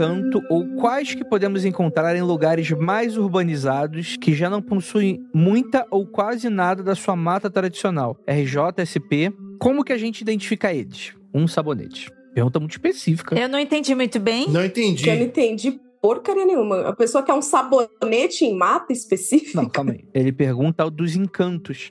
[0.01, 5.23] o encanto ou quais que podemos encontrar em lugares mais urbanizados que já não possuem
[5.35, 8.17] muita ou quase nada da sua mata tradicional?
[8.27, 9.29] RJ, SP,
[9.59, 11.13] como que a gente identifica eles?
[11.35, 12.11] Um sabonete.
[12.35, 13.39] Pergunta muito específica.
[13.39, 14.49] Eu não entendi muito bem.
[14.49, 15.09] Não entendi.
[15.09, 16.89] Eu não entendi porcaria nenhuma.
[16.89, 19.57] A pessoa quer um sabonete em mata específico.
[19.57, 20.05] Não, calma aí.
[20.15, 21.91] Ele pergunta dos encantos.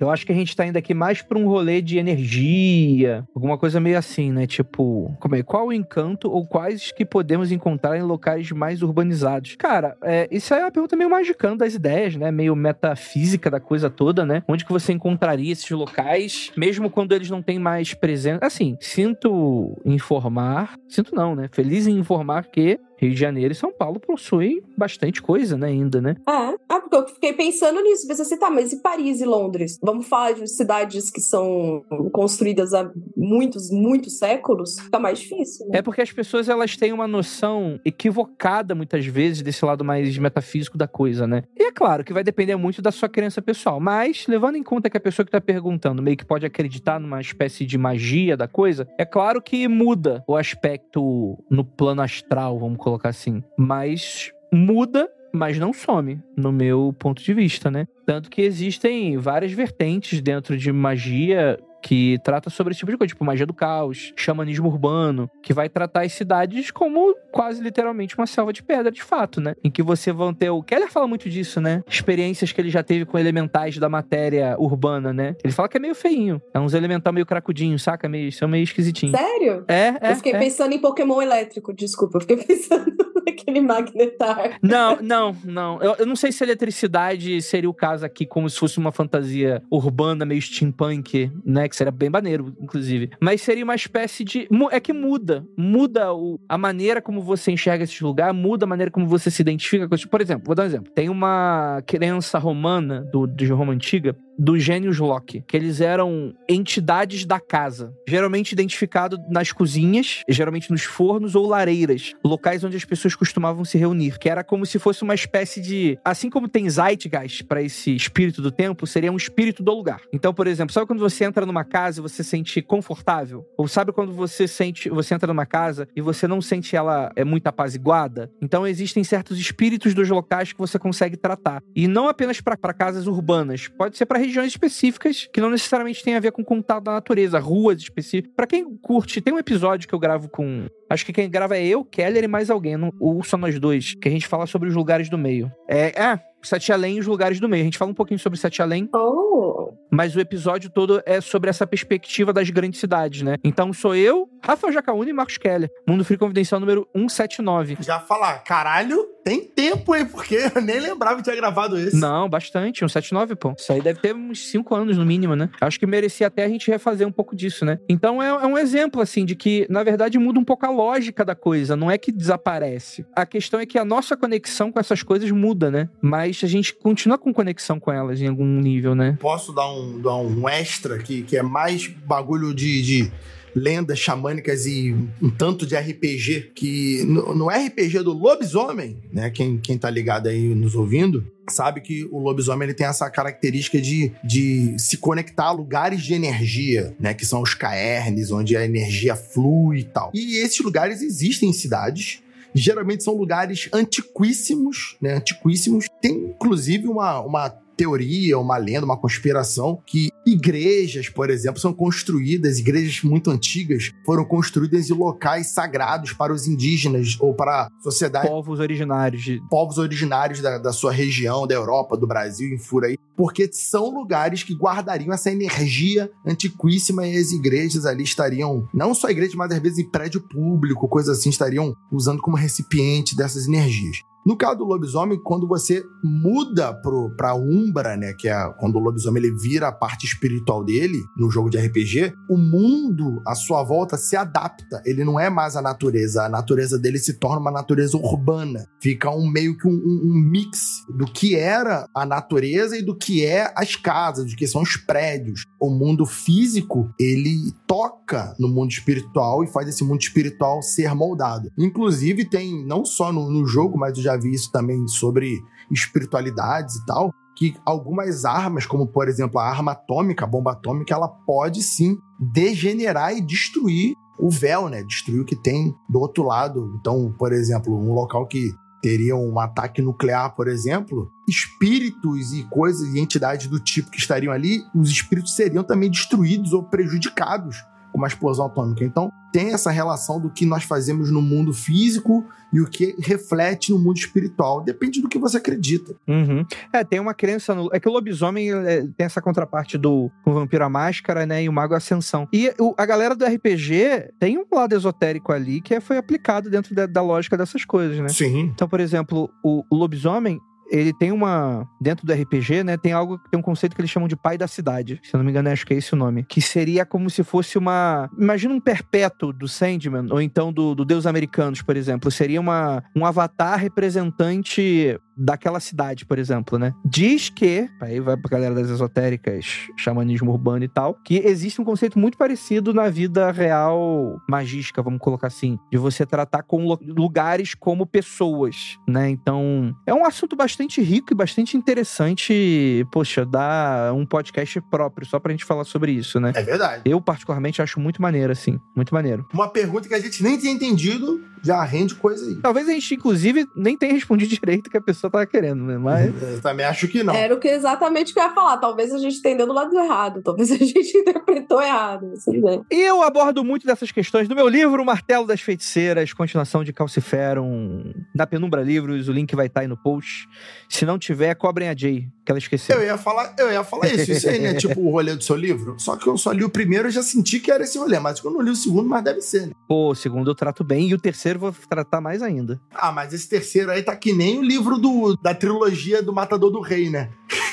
[0.00, 3.58] Eu acho que a gente tá indo aqui mais pra um rolê de energia, alguma
[3.58, 4.46] coisa meio assim, né?
[4.46, 5.42] Tipo, como é?
[5.42, 9.56] Qual o encanto ou quais que podemos encontrar em locais mais urbanizados?
[9.56, 12.30] Cara, é, isso é uma pergunta meio magicando das ideias, né?
[12.30, 14.42] Meio metafísica da coisa toda, né?
[14.48, 18.44] Onde que você encontraria esses locais, mesmo quando eles não têm mais presença?
[18.44, 21.48] Assim, sinto informar, sinto não, né?
[21.52, 26.00] Feliz em informar que Rio de Janeiro e São Paulo possuem bastante coisa, né, ainda,
[26.00, 26.14] né?
[26.28, 26.54] é.
[26.68, 28.06] Ah, porque eu fiquei pensando nisso.
[28.06, 29.78] Pensei assim, tá, mas e Paris e Londres?
[29.82, 34.78] Vamos falar de cidades que são construídas há muitos, muitos séculos?
[34.78, 35.78] Fica mais difícil, né?
[35.78, 40.76] É porque as pessoas elas têm uma noção equivocada muitas vezes desse lado mais metafísico
[40.76, 41.44] da coisa, né?
[41.58, 44.90] E é claro que vai depender muito da sua crença pessoal, mas levando em conta
[44.90, 48.46] que a pessoa que tá perguntando meio que pode acreditar numa espécie de magia da
[48.46, 55.08] coisa, é claro que muda o aspecto no plano astral, vamos colocar assim, mas muda
[55.32, 57.86] mas não some, no meu ponto de vista, né?
[58.04, 63.08] Tanto que existem várias vertentes dentro de magia que trata sobre esse tipo de coisa,
[63.08, 68.26] tipo magia do caos, xamanismo urbano, que vai tratar as cidades como quase literalmente uma
[68.26, 69.54] selva de pedra, de fato, né?
[69.62, 70.50] Em que você vão ter.
[70.50, 71.82] O Keller fala muito disso, né?
[71.88, 75.34] Experiências que ele já teve com elementais da matéria urbana, né?
[75.42, 76.40] Ele fala que é meio feinho.
[76.54, 78.08] É uns elemental meio cracudinho, saca?
[78.08, 79.18] Meio, são meio esquisitinhos.
[79.18, 79.64] Sério?
[79.66, 80.12] É, é.
[80.12, 80.38] eu fiquei é.
[80.38, 82.18] pensando em Pokémon elétrico, desculpa.
[82.18, 82.94] Eu fiquei pensando
[83.26, 84.58] naquele magnetar.
[84.62, 85.82] Não, não, não.
[85.82, 89.62] Eu, eu não sei se eletricidade seria o caso aqui, como se fosse uma fantasia
[89.70, 91.68] urbana, meio steampunk, né?
[91.72, 93.08] Que seria bem maneiro, inclusive.
[93.18, 94.46] Mas seria uma espécie de.
[94.70, 95.42] É que muda.
[95.56, 99.40] Muda o- a maneira como você enxerga esse lugar, muda a maneira como você se
[99.40, 100.06] identifica com isso.
[100.06, 100.92] Por exemplo, vou dar um exemplo.
[100.94, 107.24] Tem uma crença romana, do, de Roma Antiga, dos gênios Loki, que eles eram entidades
[107.24, 113.14] da casa, geralmente identificado nas cozinhas, geralmente nos fornos ou lareiras, locais onde as pessoas
[113.14, 117.44] costumavam se reunir, que era como se fosse uma espécie de, assim como tem Zeitgeist
[117.44, 120.00] para esse espírito do tempo, seria um espírito do lugar.
[120.12, 123.46] Então, por exemplo, sabe quando você entra numa casa e você se sente confortável?
[123.56, 127.24] Ou sabe quando você sente, você entra numa casa e você não sente ela é
[127.24, 128.30] muito apaziguada?
[128.40, 131.62] Então existem certos espíritos dos locais que você consegue tratar.
[131.74, 136.14] E não apenas para casas urbanas, pode ser para regiões específicas que não necessariamente tem
[136.14, 138.32] a ver com contato da natureza, ruas específicas.
[138.34, 141.66] Para quem curte, tem um episódio que eu gravo com Acho que quem grava é
[141.66, 144.68] eu, Keller e mais alguém, não, ou só nós dois, que a gente fala sobre
[144.68, 145.50] os lugares do meio.
[145.66, 147.62] É, é Sete Além e os lugares do meio.
[147.62, 151.48] A gente fala um pouquinho sobre Sete Além, Oh, mas o episódio todo é sobre
[151.48, 153.36] essa perspectiva das grandes cidades, né?
[153.42, 155.70] Então sou eu, Rafael Jacaúna e Marcos Keller.
[155.88, 157.78] Mundo Free Confidencial número 179.
[157.80, 160.06] Já falar, caralho, tem tempo, hein?
[160.06, 161.96] Porque eu nem lembrava que tinha gravado esse.
[161.96, 162.80] Não, bastante.
[162.80, 163.54] 179, pô.
[163.58, 165.48] Isso aí deve ter uns 5 anos no mínimo, né?
[165.60, 167.78] Acho que merecia até a gente refazer um pouco disso, né?
[167.88, 171.24] Então é, é um exemplo, assim, de que, na verdade, muda um pouco a lógica
[171.24, 171.76] da coisa.
[171.76, 173.04] Não é que desaparece.
[173.14, 175.88] A questão é que a nossa conexão com essas coisas muda, né?
[176.00, 179.16] Mas a gente continua com conexão com elas em algum nível, né?
[179.20, 183.12] Posso dar um, dar um extra aqui, que é mais bagulho de, de
[183.54, 189.30] lendas xamânicas e um tanto de RPG, que no, no RPG do lobisomem, né?
[189.30, 193.80] Quem, quem tá ligado aí nos ouvindo, sabe que o lobisomem ele tem essa característica
[193.80, 197.14] de, de se conectar a lugares de energia, né?
[197.14, 200.10] Que são os caernes, onde a energia flui e tal.
[200.14, 202.20] E esses lugares existem em cidades.
[202.54, 205.14] Geralmente são lugares antiquíssimos, né?
[205.14, 205.86] Antiquíssimos.
[206.00, 207.48] Tem, inclusive, uma, uma
[207.82, 214.24] teoria, uma lenda, uma conspiração que igrejas, por exemplo, são construídas, igrejas muito antigas foram
[214.24, 219.42] construídas em locais sagrados para os indígenas ou para a sociedade Povos originários de.
[219.50, 223.90] povos originários da, da sua região, da Europa, do Brasil, em fura aí, porque são
[223.90, 229.50] lugares que guardariam essa energia antiquíssima e as igrejas ali estariam, não só igrejas, mas
[229.50, 233.98] às vezes em prédio público, coisa assim, estariam usando como recipiente dessas energias.
[234.24, 238.78] No caso do lobisomem, quando você muda pro, pra Umbra, né, que é quando o
[238.78, 243.62] lobisomem ele vira a parte espiritual dele no jogo de RPG, o mundo à sua
[243.64, 244.80] volta se adapta.
[244.84, 248.64] Ele não é mais a natureza, a natureza dele se torna uma natureza urbana.
[248.80, 250.58] Fica um meio que um, um- um mix
[250.96, 254.76] do que era a natureza e do que é as casas, do que são os
[254.76, 255.44] prédios.
[255.60, 261.48] O mundo físico, ele toca no mundo espiritual e faz esse mundo espiritual ser moldado.
[261.58, 266.76] Inclusive, tem, não só no, no jogo, mas eu já vi isso também sobre espiritualidades
[266.76, 271.08] e tal, que algumas armas, como por exemplo a arma atômica, a bomba atômica, ela
[271.08, 274.82] pode sim degenerar e destruir o véu, né?
[274.82, 276.76] Destruir o que tem do outro lado.
[276.78, 282.92] Então, por exemplo, um local que teria um ataque nuclear, por exemplo, espíritos e coisas
[282.94, 287.56] e entidades do tipo que estariam ali, os espíritos seriam também destruídos ou prejudicados
[287.92, 288.84] com uma explosão atômica.
[288.84, 293.72] Então, tem essa relação do que nós fazemos no mundo físico e o que reflete
[293.72, 294.62] no mundo espiritual.
[294.62, 295.94] Depende do que você acredita.
[296.06, 296.44] Uhum.
[296.72, 297.70] É, tem uma crença no.
[297.72, 301.42] É que o lobisomem é, tem essa contraparte do o vampiro à máscara, né?
[301.42, 302.28] E o mago à ascensão.
[302.32, 306.50] E o, a galera do RPG tem um lado esotérico ali que é, foi aplicado
[306.50, 308.08] dentro da, da lógica dessas coisas, né?
[308.08, 308.50] Sim.
[308.54, 310.40] Então, por exemplo, o, o lobisomem,
[310.72, 311.68] ele tem uma.
[311.78, 312.78] Dentro do RPG, né?
[312.78, 313.20] Tem algo.
[313.30, 314.98] Tem um conceito que eles chamam de pai da cidade.
[315.04, 316.24] Se eu não me engano, acho que é esse o nome.
[316.24, 318.08] Que seria como se fosse uma.
[318.18, 322.10] Imagina um perpétuo do Sandman, ou então do, do Deus Americanos, por exemplo.
[322.10, 326.72] Seria uma, um avatar representante daquela cidade, por exemplo, né?
[326.84, 331.64] Diz que, aí vai pra galera das esotéricas, xamanismo urbano e tal, que existe um
[331.64, 336.78] conceito muito parecido na vida real magística, vamos colocar assim, de você tratar com lu-
[336.86, 339.08] lugares como pessoas, né?
[339.10, 345.18] Então, é um assunto bastante rico e bastante interessante, poxa, dá um podcast próprio só
[345.18, 346.32] pra gente falar sobre isso, né?
[346.34, 346.82] É verdade.
[346.84, 348.58] Eu, particularmente, acho muito maneiro, assim.
[348.74, 349.26] Muito maneiro.
[349.32, 352.36] Uma pergunta que a gente nem tinha entendido já rende coisa aí.
[352.36, 355.78] Talvez a gente, inclusive, nem tenha respondido direito que a pessoa tava querendo, né?
[355.78, 356.12] Mas.
[356.22, 357.14] Eu também acho que não.
[357.14, 358.56] Era o que exatamente que eu ia falar.
[358.58, 360.22] Talvez a gente entendeu do lado errado.
[360.22, 362.08] Talvez a gente interpretou errado.
[362.10, 362.62] mas tudo bem.
[362.70, 366.72] E eu abordo muito dessas questões no meu livro, O Martelo das Feiticeiras, continuação de
[366.72, 369.08] Calciferum, na Penumbra Livros.
[369.08, 370.28] O link vai estar aí no post.
[370.68, 372.76] Se não tiver, cobrem a Jay, que ela esqueceu.
[372.76, 374.12] Eu ia falar, eu ia falar isso.
[374.12, 374.54] Isso aí, né?
[374.60, 375.74] tipo o rolê do seu livro.
[375.78, 377.98] Só que eu só li o primeiro e já senti que era esse rolê.
[377.98, 379.52] Mas eu não li o segundo, mas deve ser, né?
[379.66, 382.60] Pô, o segundo eu trato bem e o terceiro eu vou tratar mais ainda.
[382.74, 386.50] Ah, mas esse terceiro aí tá que nem o livro do, da trilogia do Matador
[386.50, 387.10] do Rei, né?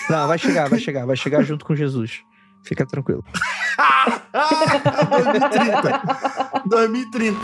[0.09, 2.21] Não, vai chegar, vai chegar, vai chegar junto com Jesus.
[2.63, 3.23] Fica tranquilo.
[4.31, 6.01] 2030.
[6.65, 7.39] 2030.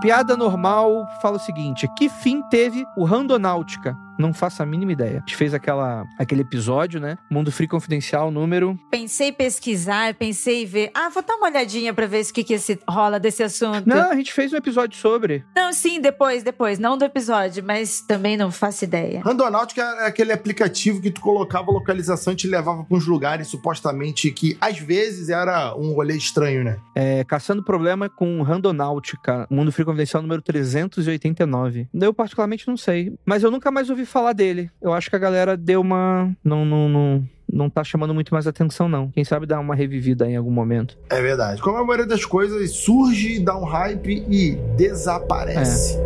[0.00, 3.98] Piada normal fala o seguinte: que fim teve o Randonáutica?
[4.18, 5.16] Não faço a mínima ideia.
[5.16, 7.18] A gente fez aquela, aquele episódio, né?
[7.30, 8.78] Mundo Free Confidencial, número.
[8.90, 10.90] Pensei em pesquisar, pensei em ver.
[10.94, 13.86] Ah, vou dar uma olhadinha pra ver o que, que esse, rola desse assunto.
[13.86, 15.44] Não, a gente fez um episódio sobre.
[15.54, 16.78] Não, sim, depois, depois.
[16.78, 19.20] Não do episódio, mas também não faço ideia.
[19.22, 24.30] Randonáutica é aquele aplicativo que tu colocava localização e te levava pra uns lugares supostamente
[24.30, 26.78] que às vezes era um rolê estranho, né?
[26.94, 31.88] É, Caçando Problema com Randonáutica, Mundo Free Confidencial número 389.
[31.92, 33.12] Eu, particularmente, não sei.
[33.24, 34.70] Mas eu nunca mais ouvi falar dele.
[34.80, 36.30] Eu acho que a galera deu uma.
[36.42, 39.10] Não, não, não, não tá chamando muito mais atenção, não.
[39.10, 40.96] Quem sabe dar uma revivida em algum momento.
[41.10, 41.60] É verdade.
[41.60, 45.98] Como a maioria das coisas surge, dá um hype e desaparece.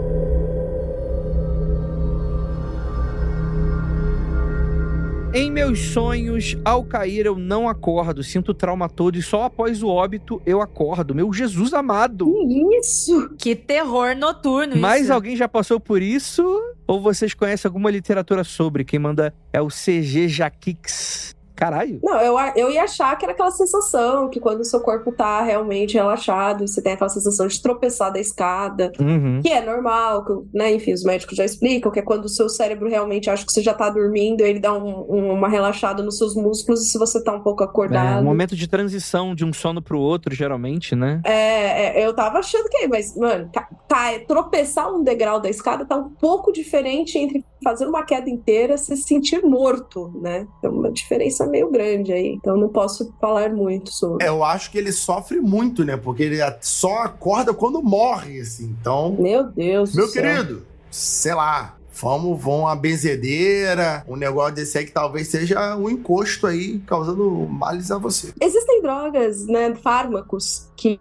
[5.32, 9.80] Em meus sonhos, ao cair eu não acordo, sinto o trauma todo e só após
[9.80, 11.14] o óbito eu acordo.
[11.14, 12.26] Meu Jesus amado!
[12.26, 13.30] Que isso?
[13.38, 15.12] Que terror noturno Mas isso.
[15.12, 16.42] alguém já passou por isso?
[16.84, 18.84] Ou vocês conhecem alguma literatura sobre?
[18.84, 21.36] Quem manda é o CG Jaquix.
[21.60, 22.00] Caralho.
[22.02, 25.42] Não, eu, eu ia achar que era aquela sensação que quando o seu corpo tá
[25.42, 29.40] realmente relaxado, você tem aquela sensação de tropeçar da escada, Uhum.
[29.42, 30.72] que é normal, que, né?
[30.72, 33.60] Enfim, os médicos já explicam, que é quando o seu cérebro realmente acha que você
[33.62, 37.22] já tá dormindo, ele dá um- um- uma relaxada nos seus músculos, e se você
[37.22, 38.20] tá um pouco É, acordado.
[38.22, 41.20] um momento de transição de um sono pro outro, geralmente, né?
[41.24, 45.38] É, é, eu tava achando que, é, mas, mano, tá, tá, é, tropeçar um degrau
[45.40, 50.46] da escada tá um pouco diferente entre fazer uma queda inteira se sentir morto, né?
[50.60, 52.34] Tem uma diferença meio grande aí.
[52.34, 54.24] Então não posso falar muito sobre.
[54.24, 55.96] É, eu acho que ele sofre muito, né?
[55.96, 58.74] Porque ele só acorda quando morre, assim.
[58.80, 60.22] Então, Meu Deus meu do céu.
[60.22, 61.76] querido, sei lá.
[61.92, 67.28] Vamos, vão a benzedeira, um negócio desse aí que talvez seja um encosto aí, causando
[67.46, 68.32] males a você.
[68.40, 70.98] Existem drogas, né, fármacos que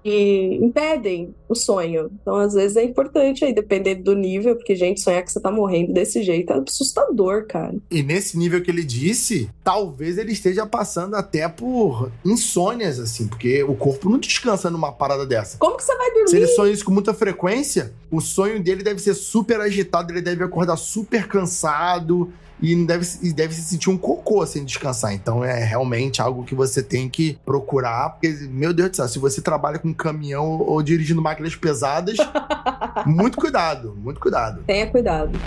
[0.62, 2.12] impedem o sonho.
[2.22, 5.52] Então, às vezes é importante aí, dependendo do nível, porque, gente, sonhar que você tá
[5.52, 7.74] morrendo desse jeito é assustador, cara.
[7.90, 13.64] E nesse nível que ele disse, talvez ele esteja passando até por insônias, assim, porque
[13.64, 15.58] o corpo não descansa numa parada dessa.
[15.58, 16.30] Como que você vai dormir?
[16.30, 20.22] Se ele sonha isso com muita frequência, o sonho dele deve ser super agitado, ele
[20.22, 22.32] deve acordar super cansado
[22.62, 25.14] e deve, e deve se sentir um cocô sem descansar.
[25.14, 29.20] Então é realmente algo que você tem que procurar, porque, meu Deus do céu, se
[29.20, 32.18] você trabalha com caminhão ou, ou dirigindo máquinas pesadas,
[33.06, 34.64] muito cuidado, muito cuidado.
[34.66, 35.40] Tenha cuidado.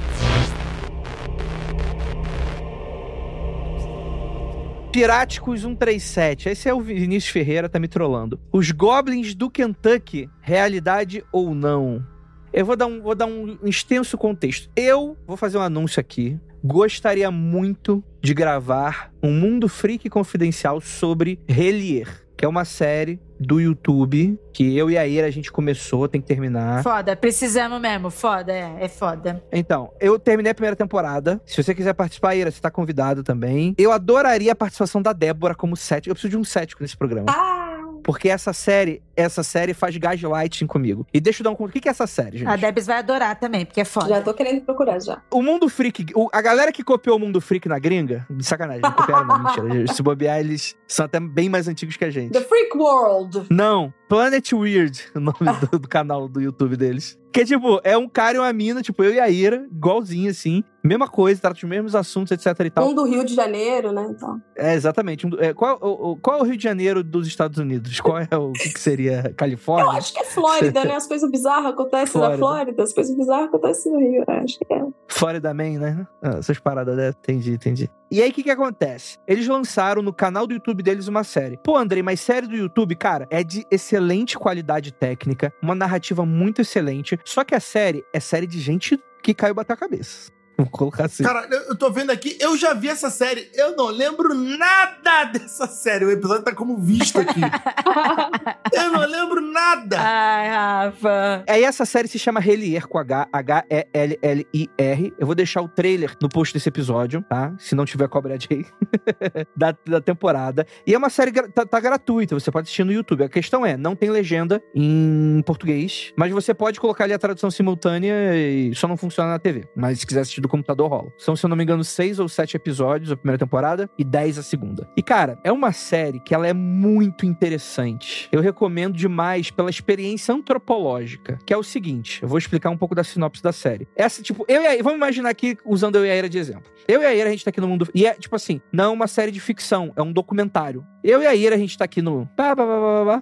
[4.92, 6.50] Piráticos 137.
[6.50, 8.38] Esse é o Vinícius Ferreira, tá me trollando.
[8.52, 12.04] Os Goblins do Kentucky, realidade ou não?
[12.52, 14.68] Eu vou dar um, vou dar um extenso contexto.
[14.76, 16.38] Eu vou fazer um anúncio aqui.
[16.64, 22.22] Gostaria muito de gravar um Mundo Freak Confidencial sobre Relier.
[22.36, 26.20] que é uma série do YouTube que eu e a Ira a gente começou, tem
[26.20, 26.82] que terminar.
[26.82, 29.42] Foda, precisamos mesmo, foda, é, é foda.
[29.52, 31.40] Então, eu terminei a primeira temporada.
[31.46, 33.74] Se você quiser participar, Ira, você tá convidado também.
[33.78, 36.10] Eu adoraria a participação da Débora como cético.
[36.10, 37.26] Eu preciso de um cético nesse programa.
[37.28, 41.06] Ah, Porque essa série, essa série faz gaslighting comigo.
[41.12, 41.70] E deixa eu dar um conto.
[41.70, 42.48] O que é essa série, gente?
[42.48, 44.08] A Debs vai adorar também, porque é foda.
[44.08, 45.20] já tô querendo procurar já.
[45.30, 48.82] O Mundo Freak, o- a galera que copiou o Mundo Freak na gringa, de sacanagem,
[48.82, 49.86] não copiaram não, mentira.
[49.92, 52.32] Se bobear, eles são até bem mais antigos que a gente.
[52.32, 53.46] The Freak World.
[53.50, 55.36] Não, Planet Weird, o nome
[55.70, 57.18] do, do canal do YouTube deles.
[57.32, 60.62] Que, tipo, é um cara e uma mina, tipo, eu e a Ira, igualzinho, assim.
[60.84, 62.86] Mesma coisa, trata os mesmos assuntos, etc e tal.
[62.90, 64.06] Um do Rio de Janeiro, né?
[64.10, 64.38] Então.
[64.54, 65.26] É, exatamente.
[65.26, 68.00] Um do- é, qual, o, o- qual é o Rio de Janeiro dos Estados Unidos?
[68.00, 69.01] Qual é o que, que seria?
[69.08, 69.98] Eu Califórnia?
[69.98, 70.94] acho que é Flórida, né?
[70.96, 72.30] As coisas bizarras acontecem Flórida.
[72.32, 74.24] na Flórida, as coisas bizarras acontecem no Rio.
[74.26, 74.84] eu Acho que é.
[75.08, 76.06] Florida Man, né?
[76.22, 77.08] Ah, essas paradas, né?
[77.08, 77.90] Entendi, entendi.
[78.10, 79.18] E aí, o que que acontece?
[79.26, 81.56] Eles lançaram no canal do YouTube deles uma série.
[81.56, 86.60] Pô, Andrei, mas série do YouTube, cara, é de excelente qualidade técnica, uma narrativa muito
[86.60, 87.18] excelente.
[87.24, 90.30] Só que a série é série de gente que caiu bater a cabeça.
[90.62, 91.22] Vou colocar assim.
[91.24, 95.66] Cara, eu tô vendo aqui, eu já vi essa série, eu não lembro nada dessa
[95.66, 96.04] série.
[96.04, 97.40] O episódio tá como visto aqui.
[98.72, 99.96] eu não lembro nada.
[99.98, 101.44] Ai, Rafa.
[101.48, 105.14] Aí essa série se chama Relier com H, H-E-L-L-I-R.
[105.18, 107.52] Eu vou deixar o trailer no post desse episódio, tá?
[107.58, 108.66] Se não tiver cobra aí.
[109.56, 110.66] da, da temporada.
[110.86, 113.24] E é uma série, gra- tá, tá gratuita, você pode assistir no YouTube.
[113.24, 117.50] A questão é, não tem legenda em português, mas você pode colocar ali a tradução
[117.50, 119.64] simultânea e só não funciona na TV.
[119.76, 121.12] Mas se quiser assistir do computador, rola.
[121.18, 124.38] São, se eu não me engano, seis ou sete episódios a primeira temporada e dez
[124.38, 124.88] a segunda.
[124.96, 128.28] E, cara, é uma série que ela é muito interessante.
[128.30, 132.94] Eu recomendo demais pela experiência antropológica, que é o seguinte, eu vou explicar um pouco
[132.94, 133.88] da sinopse da série.
[133.96, 136.70] Essa, tipo, eu e a vamos imaginar aqui, usando eu e a Ira de exemplo.
[136.86, 137.88] Eu e a Ira, a gente tá aqui no mundo...
[137.94, 140.84] E é, tipo assim, não é uma série de ficção, é um documentário.
[141.02, 142.28] Eu e a Ira, a gente tá aqui no...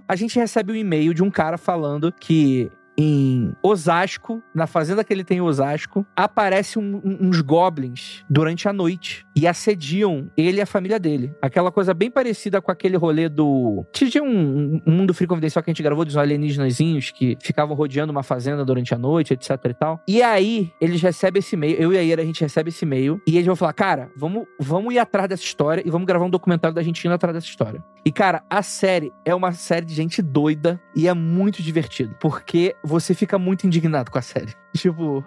[0.08, 2.70] A gente recebe um e-mail de um cara falando que
[3.02, 8.68] em Osasco, na fazenda que ele tem em Osasco, aparece um- um- uns goblins durante
[8.68, 11.32] a noite e assediam ele e a família dele.
[11.40, 13.86] Aquela coisa bem parecida com aquele rolê do.
[13.92, 18.12] Tinha um, um mundo free confidencial que a gente gravou dos alienígenazinhos que ficavam rodeando
[18.12, 20.00] uma fazenda durante a noite, etc e tal.
[20.06, 23.18] E aí, eles recebem esse e-mail, eu e a Ira, a gente recebe esse e-mail,
[23.26, 26.30] e eles vão falar: cara, vamos, vamos ir atrás dessa história e vamos gravar um
[26.30, 27.82] documentário da gente indo atrás dessa história.
[28.04, 32.14] E, cara, a série é uma série de gente doida e é muito divertido.
[32.20, 34.52] Porque você fica muito indignado com a série.
[34.76, 35.24] Tipo.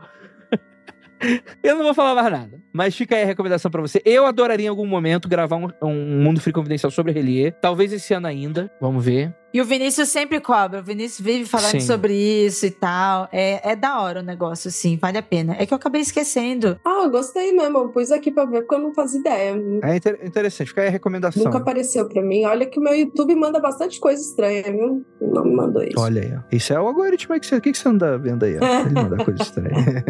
[1.64, 4.02] Eu não vou falar mais nada, mas fica aí a recomendação pra você.
[4.04, 7.54] Eu adoraria em algum momento gravar um, um Mundo Free Confidencial sobre Relier.
[7.62, 9.34] Talvez esse ano ainda, vamos ver.
[9.54, 10.80] E o Vinícius sempre cobra.
[10.80, 11.80] O Vinícius vive falando Sim.
[11.82, 13.30] sobre isso e tal.
[13.32, 15.56] É, é da hora o negócio, sim, vale a pena.
[15.60, 16.80] É que eu acabei esquecendo.
[16.84, 17.78] Ah, eu gostei mesmo.
[17.78, 19.56] Eu pus aqui pra ver porque eu não fazia ideia.
[19.84, 21.44] É inter- interessante, fica aí a recomendação.
[21.44, 22.46] Nunca apareceu pra mim.
[22.46, 25.06] Olha que o meu YouTube manda bastante coisa estranha, viu?
[25.22, 26.00] Não me mandou isso.
[26.00, 26.40] Olha aí, ó.
[26.52, 28.80] Isso é o algoritmo aí que você, o que que você anda vendo aí, ó?
[28.86, 29.70] Ele manda coisa estranha.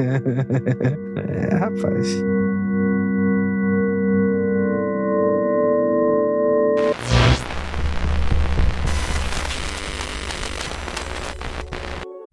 [1.18, 2.08] é, rapaz.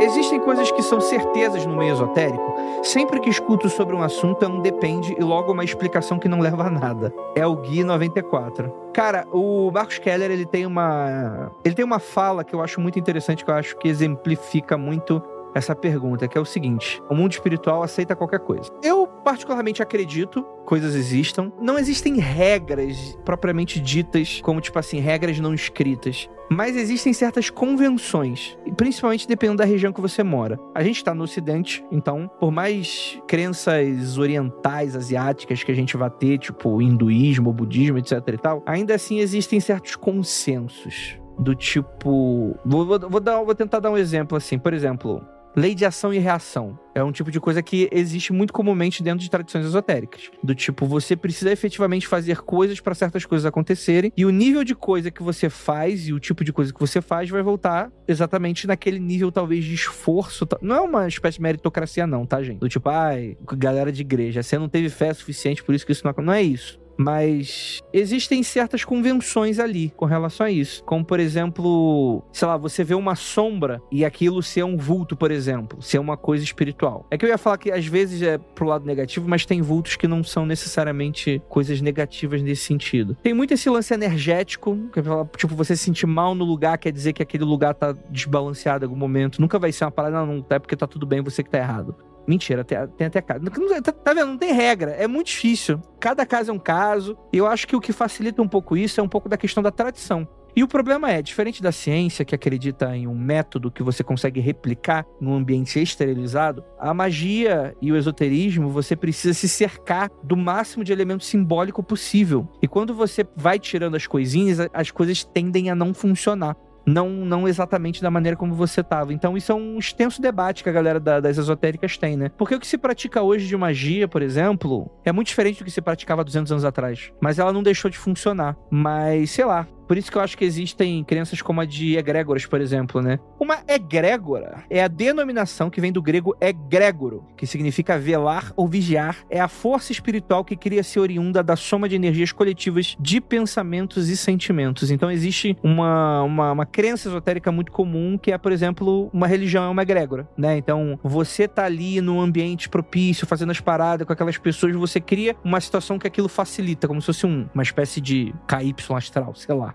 [0.00, 2.54] Existem coisas que são certezas no meio esotérico.
[2.84, 6.38] Sempre que escuto sobre um assunto é um depende e logo uma explicação que não
[6.38, 7.12] leva a nada.
[7.34, 8.72] É o Gui 94.
[8.92, 12.98] Cara, o Marcos Keller, ele tem uma ele tem uma fala que eu acho muito
[12.98, 15.20] interessante, que eu acho que exemplifica muito
[15.54, 18.70] essa pergunta, que é o seguinte: o mundo espiritual aceita qualquer coisa.
[18.82, 21.50] Eu particularmente acredito coisas existam.
[21.62, 26.28] Não existem regras propriamente ditas, como tipo assim, regras não escritas.
[26.50, 30.58] Mas existem certas convenções, principalmente dependendo da região que você mora.
[30.74, 36.10] A gente tá no ocidente, então, por mais crenças orientais, asiáticas que a gente vai
[36.10, 42.84] ter, tipo hinduísmo, budismo, etc e tal, ainda assim existem certos consensos do tipo, vou,
[42.84, 45.22] vou, vou dar, vou tentar dar um exemplo assim, por exemplo,
[45.58, 46.78] lei de ação e reação.
[46.94, 50.30] É um tipo de coisa que existe muito comumente dentro de tradições esotéricas.
[50.42, 54.74] Do tipo, você precisa efetivamente fazer coisas para certas coisas acontecerem, e o nível de
[54.74, 58.66] coisa que você faz e o tipo de coisa que você faz vai voltar exatamente
[58.66, 60.46] naquele nível, talvez, de esforço.
[60.60, 62.58] Não é uma espécie de meritocracia, não, tá, gente?
[62.58, 66.04] Do tipo, ai, galera de igreja, você não teve fé suficiente, por isso que isso
[66.04, 66.80] não Não é isso.
[66.98, 70.82] Mas existem certas convenções ali com relação a isso.
[70.84, 75.30] Como, por exemplo, sei lá, você vê uma sombra e aquilo ser um vulto, por
[75.30, 77.06] exemplo, ser uma coisa espiritual.
[77.10, 79.96] É que eu ia falar que às vezes é pro lado negativo, mas tem vultos
[79.96, 83.16] que não são necessariamente coisas negativas nesse sentido.
[83.22, 85.02] Tem muito esse lance energético, que é,
[85.36, 88.88] tipo, você se sentir mal no lugar quer dizer que aquele lugar tá desbalanceado em
[88.88, 89.40] algum momento.
[89.40, 91.58] Nunca vai ser uma parada, não, não é porque tá tudo bem, você que tá
[91.58, 91.94] errado.
[92.28, 93.40] Mentira, tem, tem até caso.
[93.82, 94.26] Tá, tá vendo?
[94.26, 94.90] Não tem regra.
[94.90, 95.80] É muito difícil.
[95.98, 97.16] Cada caso é um caso.
[97.32, 99.62] E eu acho que o que facilita um pouco isso é um pouco da questão
[99.62, 100.28] da tradição.
[100.54, 104.40] E o problema é, diferente da ciência, que acredita em um método que você consegue
[104.40, 110.82] replicar num ambiente esterilizado, a magia e o esoterismo você precisa se cercar do máximo
[110.82, 112.48] de elemento simbólico possível.
[112.60, 116.56] E quando você vai tirando as coisinhas, as coisas tendem a não funcionar
[116.88, 119.12] não, não exatamente da maneira como você estava.
[119.12, 122.30] Então, isso é um extenso debate que a galera da, das esotéricas tem, né?
[122.36, 125.70] Porque o que se pratica hoje de magia, por exemplo, é muito diferente do que
[125.70, 127.12] se praticava 200 anos atrás.
[127.20, 128.56] Mas ela não deixou de funcionar.
[128.70, 132.44] Mas, sei lá, por isso que eu acho que existem crenças como a de egrégoras,
[132.44, 133.18] por exemplo, né?
[133.40, 139.24] Uma egrégora é a denominação que vem do grego egrégoro, que significa velar ou vigiar.
[139.30, 144.16] É a força espiritual que cria-se oriunda da soma de energias coletivas de pensamentos e
[144.16, 144.90] sentimentos.
[144.90, 149.64] Então existe uma, uma, uma crença esotérica muito comum que é, por exemplo, uma religião
[149.64, 150.58] é uma egrégora, né?
[150.58, 155.34] Então você tá ali num ambiente propício, fazendo as paradas com aquelas pessoas, você cria
[155.42, 159.54] uma situação que aquilo facilita, como se fosse um, uma espécie de KY astral, sei
[159.54, 159.74] lá.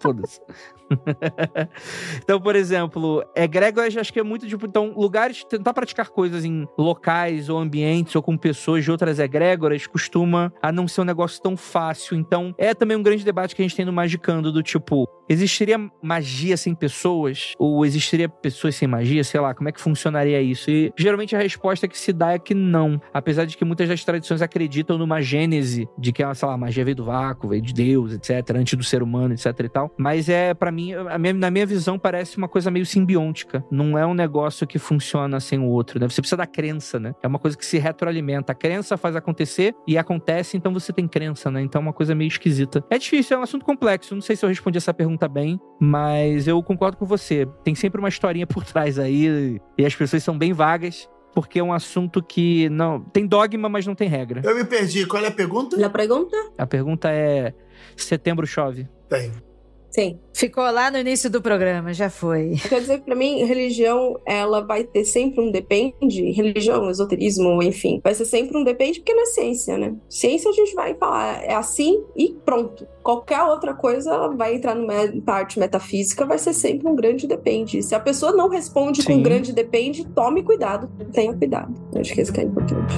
[0.00, 0.40] Foda-se.
[2.22, 6.66] então, por exemplo, egrégoras acho que é muito tipo, então, lugares, tentar praticar coisas em
[6.78, 11.40] locais ou ambientes ou com pessoas de outras egrégoras costuma a não ser um negócio
[11.42, 12.16] tão fácil.
[12.16, 15.78] Então, é também um grande debate que a gente tem no Magicando, do tipo, existiria
[16.02, 17.52] magia sem pessoas?
[17.58, 19.22] Ou existiria pessoas sem magia?
[19.22, 20.70] Sei lá, como é que funcionaria isso?
[20.70, 23.00] E geralmente a resposta que se dá é que não.
[23.12, 26.84] Apesar de que muitas das tradições acreditam numa gênese de que, sei lá, a magia
[26.84, 29.90] veio do vácuo, veio de Deus, etc., antes do ser humano, etc e tal.
[29.98, 33.64] Mas é, para mim, minha, na minha visão, parece uma coisa meio simbiótica.
[33.70, 36.08] Não é um negócio que funciona sem o outro, né?
[36.08, 37.14] Você precisa da crença, né?
[37.22, 38.52] É uma coisa que se retroalimenta.
[38.52, 41.62] A crença faz acontecer e acontece, então você tem crença, né?
[41.62, 42.84] Então é uma coisa meio esquisita.
[42.90, 44.14] É difícil, é um assunto complexo.
[44.14, 47.46] Não sei se eu respondi essa pergunta bem, mas eu concordo com você.
[47.64, 51.62] Tem sempre uma historinha por trás aí e as pessoas são bem vagas porque é
[51.62, 54.42] um assunto que não tem dogma, mas não tem regra.
[54.44, 55.06] Eu me perdi.
[55.06, 55.76] Qual é a pergunta?
[55.84, 56.36] A pergunta?
[56.58, 57.54] A pergunta é:
[57.96, 58.88] setembro chove?
[59.08, 59.30] Tem.
[59.98, 60.16] Sim.
[60.32, 62.54] Ficou lá no início do programa, já foi.
[62.68, 68.14] Quer dizer, para mim, religião, ela vai ter sempre um depende, religião, esoterismo, enfim, vai
[68.14, 69.96] ser sempre um depende porque não é ciência, né?
[70.08, 72.86] Ciência a gente vai falar, é assim e pronto.
[73.02, 74.94] Qualquer outra coisa vai entrar na
[75.26, 77.82] parte metafísica, vai ser sempre um grande depende.
[77.82, 79.06] Se a pessoa não responde Sim.
[79.08, 81.74] com um grande depende, tome cuidado, tenha cuidado.
[81.92, 82.94] Eu acho que isso que é importante.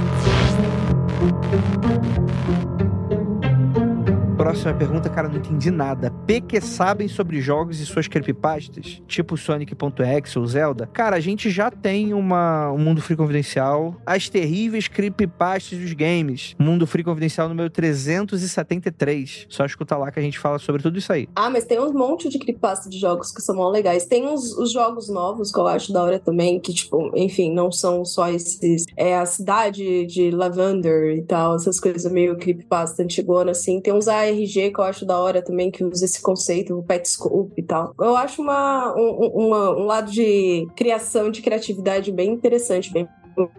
[4.41, 6.11] Próxima pergunta, cara, não entendi nada.
[6.26, 10.86] P que sabem sobre jogos e suas creepypastas, tipo Sonic.exe ou Zelda?
[10.86, 14.01] Cara, a gente já tem uma, um Mundo Free Confidencial.
[14.07, 16.57] As terríveis creepypastas dos games.
[16.59, 19.47] Mundo Free Confidencial número 373.
[19.51, 21.28] Só escuta lá que a gente fala sobre tudo isso aí.
[21.36, 24.07] Ah, mas tem um monte de creepypasta de jogos que são mó legais.
[24.07, 27.70] Tem os, os jogos novos que eu acho da hora também, que, tipo, enfim, não
[27.70, 28.86] são só esses.
[28.97, 33.82] É a cidade de Lavender e tal, essas coisas meio creepypasta antigona, assim.
[33.82, 37.52] Tem uns RG, que eu acho da hora também, que usa esse conceito, o Petscope
[37.56, 37.94] e tal.
[37.98, 43.08] Eu acho uma, um, uma, um lado de criação, de criatividade bem interessante, bem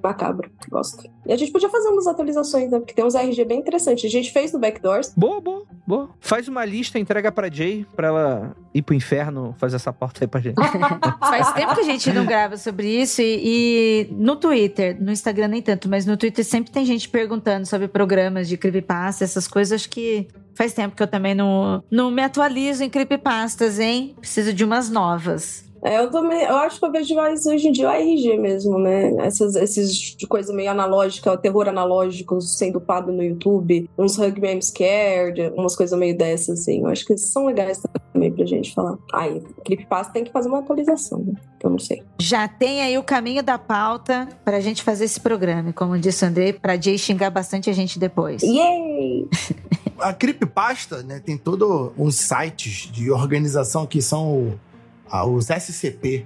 [0.03, 0.49] macabro.
[0.69, 1.09] Gosto.
[1.25, 2.79] E a gente podia fazer umas atualizações, né?
[2.79, 4.05] Porque tem uns RG bem interessantes.
[4.05, 5.13] A gente fez no Backdoors.
[5.15, 6.09] Boa, boa, boa.
[6.19, 10.27] Faz uma lista, entrega pra Jay, pra ela ir pro inferno fazer essa porta aí
[10.27, 10.55] pra gente.
[11.19, 15.49] Faz tempo que a gente não grava sobre isso e, e, no Twitter, no Instagram
[15.49, 19.81] nem tanto, mas no Twitter sempre tem gente perguntando sobre programas de creepypasta, essas coisas.
[19.81, 24.15] Acho que faz tempo que eu também não, não me atualizo em creepypastas, hein?
[24.19, 25.71] Preciso de umas novas.
[25.83, 28.77] É, eu também, eu acho que eu vejo mais hoje em dia o RG mesmo,
[28.77, 29.15] né?
[29.25, 35.53] Essas, esses de coisa meio analógica, terror analógico sendo upado no YouTube, uns Hugman Scared,
[35.55, 36.81] umas coisas meio dessas, assim.
[36.81, 37.81] Eu acho que são legais
[38.13, 38.97] também pra gente falar.
[39.13, 41.33] Aí, Creepypasta tem que fazer uma atualização, né?
[41.63, 42.03] Eu não sei.
[42.19, 45.73] Já tem aí o caminho da pauta pra gente fazer esse programa.
[45.73, 48.43] Como disse o André, pra Jay xingar bastante a gente depois.
[48.43, 49.27] Yay!
[49.99, 54.59] a Creepypasta, né, tem todos uns sites de organização que são
[55.27, 56.25] os SCP.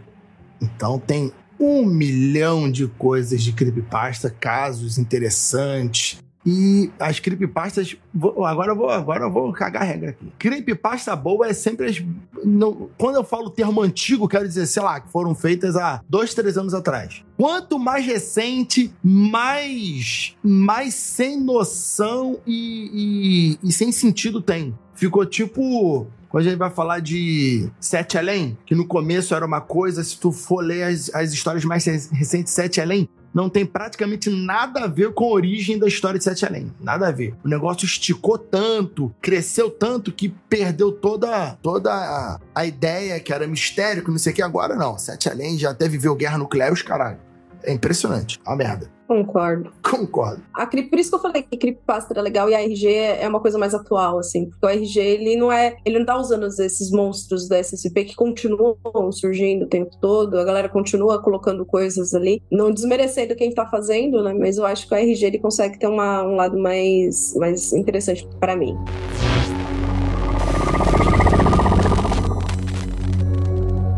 [0.61, 6.19] Então tem um milhão de coisas de creepypasta, casos interessantes.
[6.45, 7.97] E as creepypastas.
[8.45, 10.31] Agora eu vou, agora eu vou cagar a regra aqui.
[10.37, 12.03] Creepypasta boa é sempre as.
[12.43, 16.33] Não, quando eu falo termo antigo, quero dizer, sei lá, que foram feitas há dois,
[16.33, 17.23] três anos atrás.
[17.35, 20.35] Quanto mais recente, mais.
[20.43, 24.77] mais sem noção e, e, e sem sentido tem.
[24.93, 29.61] Ficou tipo quando a gente vai falar de Sete Além, que no começo era uma
[29.61, 33.65] coisa, se tu for ler as, as histórias mais recentes de Sete Além, não tem
[33.65, 36.73] praticamente nada a ver com a origem da história de Sete Além.
[36.79, 37.35] Nada a ver.
[37.43, 43.45] O negócio esticou tanto, cresceu tanto que perdeu toda, toda a, a ideia que era
[43.45, 44.41] mistério, que não sei o que.
[44.41, 44.97] Agora não.
[44.97, 47.24] Sete Além já até viveu guerra nuclear os caralho.
[47.65, 48.39] É impressionante.
[48.45, 48.89] É uma merda.
[49.07, 49.71] Concordo.
[49.83, 50.41] Concordo.
[50.53, 53.39] A, por isso que eu falei que creepypasta era legal e a RG é uma
[53.39, 54.49] coisa mais atual, assim.
[54.49, 55.77] Porque o RG, ele não é...
[55.85, 58.77] Ele não tá usando esses monstros da SCP que continuam
[59.11, 60.37] surgindo o tempo todo.
[60.39, 62.41] A galera continua colocando coisas ali.
[62.51, 64.33] Não desmerecendo quem tá fazendo, né?
[64.33, 68.27] Mas eu acho que o RG, ele consegue ter uma, um lado mais, mais interessante
[68.39, 68.75] para mim.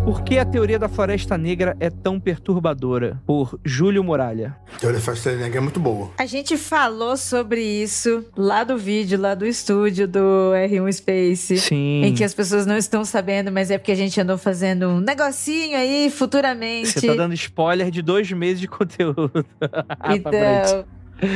[0.07, 3.21] Por que a teoria da floresta negra é tão perturbadora?
[3.25, 4.55] Por Júlio Muralha.
[4.73, 6.09] A teoria da floresta negra é muito boa.
[6.17, 11.57] A gente falou sobre isso lá do vídeo, lá do estúdio do R1 Space.
[11.57, 12.05] Sim.
[12.05, 15.01] Em que as pessoas não estão sabendo, mas é porque a gente andou fazendo um
[15.01, 17.01] negocinho aí futuramente.
[17.01, 19.45] Você tá dando spoiler de dois meses de conteúdo.
[20.15, 20.85] então.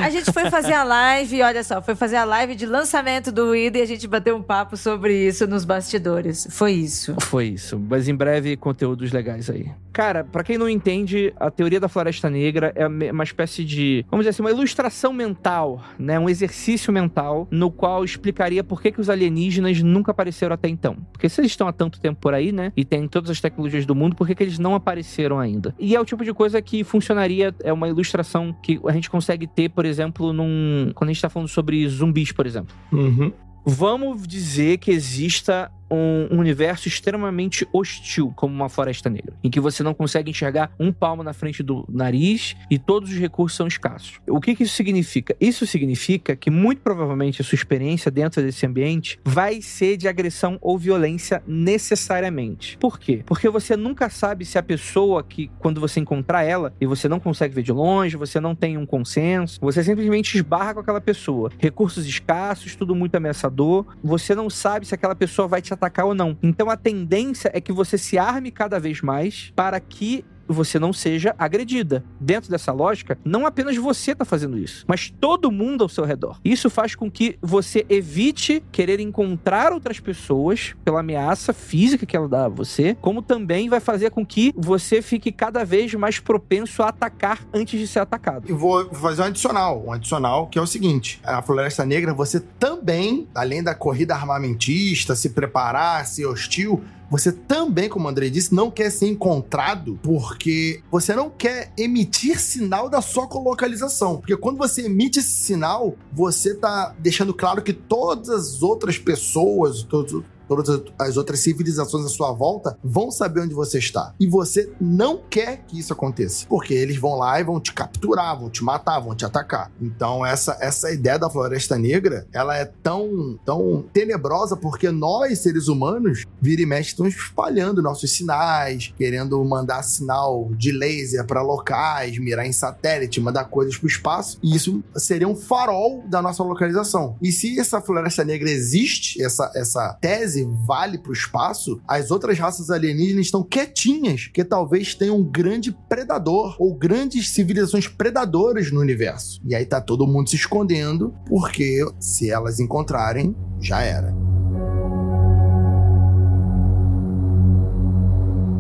[0.02, 3.56] A gente foi fazer a live, olha só, foi fazer a live de lançamento do
[3.56, 6.48] Ida e a gente bateu um papo sobre isso nos bastidores.
[6.52, 7.16] Foi isso.
[7.20, 7.80] Foi isso.
[7.80, 9.72] Mas em breve, conteúdos legais aí.
[9.92, 14.24] Cara, para quem não entende, a teoria da floresta negra é uma espécie de, vamos
[14.24, 16.20] dizer assim, uma ilustração mental, né?
[16.20, 20.96] Um exercício mental no qual explicaria por que, que os alienígenas nunca apareceram até então.
[21.12, 22.72] Porque se eles estão há tanto tempo por aí, né?
[22.78, 25.76] E tem todas as tecnologias do mundo, por que, que eles não apareceram ainda?
[25.80, 29.48] E é o tipo de coisa que funcionaria, é uma ilustração que a gente consegue
[29.48, 30.92] ter por exemplo, num.
[30.94, 32.76] Quando a gente tá falando sobre zumbis, por exemplo.
[32.92, 33.32] Uhum.
[33.66, 39.84] Vamos dizer que exista um universo extremamente hostil, como uma floresta negra, em que você
[39.84, 44.20] não consegue enxergar um palmo na frente do nariz e todos os recursos são escassos.
[44.28, 45.36] O que, que isso significa?
[45.39, 50.58] Isso significa que, muito provavelmente, a sua experiência dentro desse ambiente vai ser de agressão
[50.62, 52.78] ou violência necessariamente.
[52.78, 53.24] Por quê?
[53.26, 57.20] Porque você nunca sabe se a pessoa que, quando você encontrar ela, e você não
[57.20, 61.52] consegue ver de longe, você não tem um consenso, você simplesmente esbarra com aquela pessoa.
[61.58, 66.14] Recursos escassos, tudo muito ameaçador, você não sabe se aquela pessoa vai te atacar ou
[66.14, 66.38] não.
[66.44, 70.94] Então a tendência é que você se arme cada vez mais para que você não
[70.94, 72.04] seja agredida.
[72.20, 76.39] Dentro dessa lógica, não apenas você está fazendo isso, mas todo mundo ao seu redor.
[76.44, 82.28] Isso faz com que você evite querer encontrar outras pessoas pela ameaça física que ela
[82.28, 86.84] dá a você, como também vai fazer com que você fique cada vez mais propenso
[86.84, 88.50] a atacar antes de ser atacado.
[88.50, 92.39] E vou fazer um adicional, um adicional que é o seguinte: a Floresta Negra, você
[92.39, 98.55] também, além da corrida armamentista, se preparar, ser hostil, você também, como o André disse,
[98.55, 104.16] não quer ser encontrado porque você não quer emitir sinal da sua localização.
[104.18, 109.84] Porque quando você emite esse sinal, você tá deixando claro que todas as outras pessoas,
[109.84, 110.24] todos,
[110.56, 114.14] todas as outras civilizações à sua volta vão saber onde você está.
[114.20, 118.38] E você não quer que isso aconteça, porque eles vão lá e vão te capturar,
[118.38, 119.72] vão te matar, vão te atacar.
[119.82, 125.70] Então essa essa ideia da Floresta Negra, ela é tão tão tenebrosa porque nós seres
[125.70, 132.18] humanos vira e mexe estamos espalhando nossos sinais, querendo mandar sinal de laser para locais,
[132.18, 134.38] mirar em satélite, mandar coisas para o espaço.
[134.43, 137.16] E isso seria um farol da nossa localização.
[137.22, 142.38] E se essa Floresta Negra existe, essa essa tese vale para o espaço, as outras
[142.38, 148.80] raças alienígenas estão quietinhas, que talvez tenham um grande predador ou grandes civilizações predadoras no
[148.80, 149.42] universo.
[149.46, 154.14] E aí tá todo mundo se escondendo, porque se elas encontrarem, já era.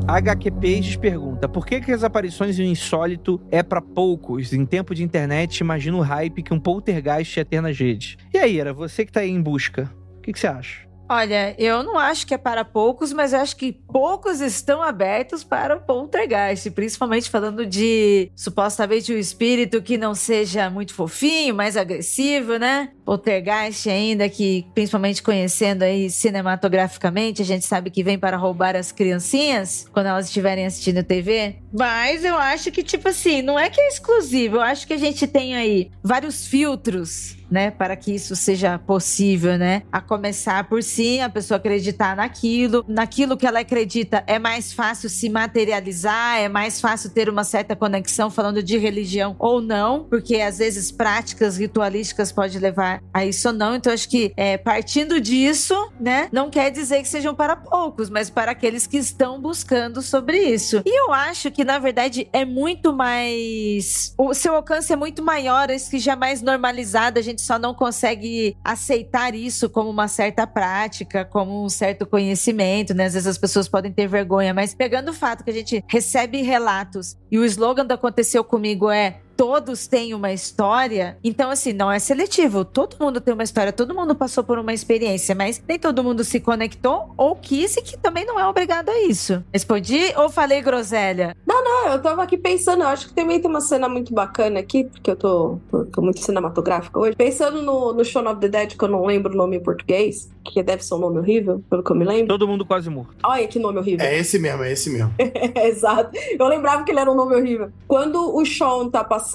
[0.07, 4.51] HQ Pages pergunta: por que, que as aparições em insólito é para poucos?
[4.51, 8.17] Em tempo de internet, imagina o hype que um poltergeist ia ter nas redes.
[8.33, 9.91] E aí, era você que tá aí em busca.
[10.17, 10.90] O que, que você acha?
[11.13, 15.43] Olha, eu não acho que é para poucos, mas eu acho que poucos estão abertos
[15.43, 21.75] para o poltergeist, principalmente falando de supostamente um espírito que não seja muito fofinho, mais
[21.75, 22.93] agressivo, né?
[23.05, 28.91] Poltergeist ainda, que principalmente conhecendo aí cinematograficamente, a gente sabe que vem para roubar as
[28.91, 31.55] criancinhas quando elas estiverem assistindo TV.
[31.73, 34.97] Mas eu acho que, tipo assim, não é que é exclusivo, eu acho que a
[34.97, 39.83] gente tem aí vários filtros né, para que isso seja possível, né?
[39.91, 45.09] A começar por si, a pessoa acreditar naquilo, naquilo que ela acredita é mais fácil
[45.09, 50.37] se materializar, é mais fácil ter uma certa conexão falando de religião ou não, porque
[50.37, 53.75] às vezes práticas ritualísticas pode levar a isso ou não.
[53.75, 58.29] Então acho que é, partindo disso, né, não quer dizer que sejam para poucos, mas
[58.29, 60.81] para aqueles que estão buscando sobre isso.
[60.85, 65.69] E eu acho que na verdade é muito mais, o seu alcance é muito maior,
[65.69, 70.47] isso que já é normalizado, a gente só não consegue aceitar isso como uma certa
[70.47, 73.05] prática, como um certo conhecimento, né?
[73.05, 76.41] Às vezes as pessoas podem ter vergonha, mas pegando o fato que a gente recebe
[76.41, 81.91] relatos e o slogan do Aconteceu Comigo é todos têm uma história, então assim, não
[81.91, 82.63] é seletivo.
[82.63, 86.23] Todo mundo tem uma história, todo mundo passou por uma experiência, mas nem todo mundo
[86.23, 89.43] se conectou ou quis e que também não é obrigado a isso.
[89.51, 91.35] Respondi ou falei groselha?
[91.43, 94.59] Não, não, eu tava aqui pensando, eu acho que também tem uma cena muito bacana
[94.59, 95.57] aqui, porque eu tô,
[95.91, 97.15] tô, muito cinematográfica hoje.
[97.15, 100.29] Pensando no, no Shaun of the Dead, que eu não lembro o nome em português,
[100.45, 102.27] que deve ser um nome horrível, pelo que eu me lembro.
[102.27, 103.15] Todo mundo quase morto.
[103.23, 104.05] Olha que nome horrível.
[104.05, 105.11] É esse mesmo, é esse mesmo.
[105.65, 106.11] Exato.
[106.37, 107.71] Eu lembrava que ele era um nome horrível.
[107.87, 109.30] Quando o Sean tá passando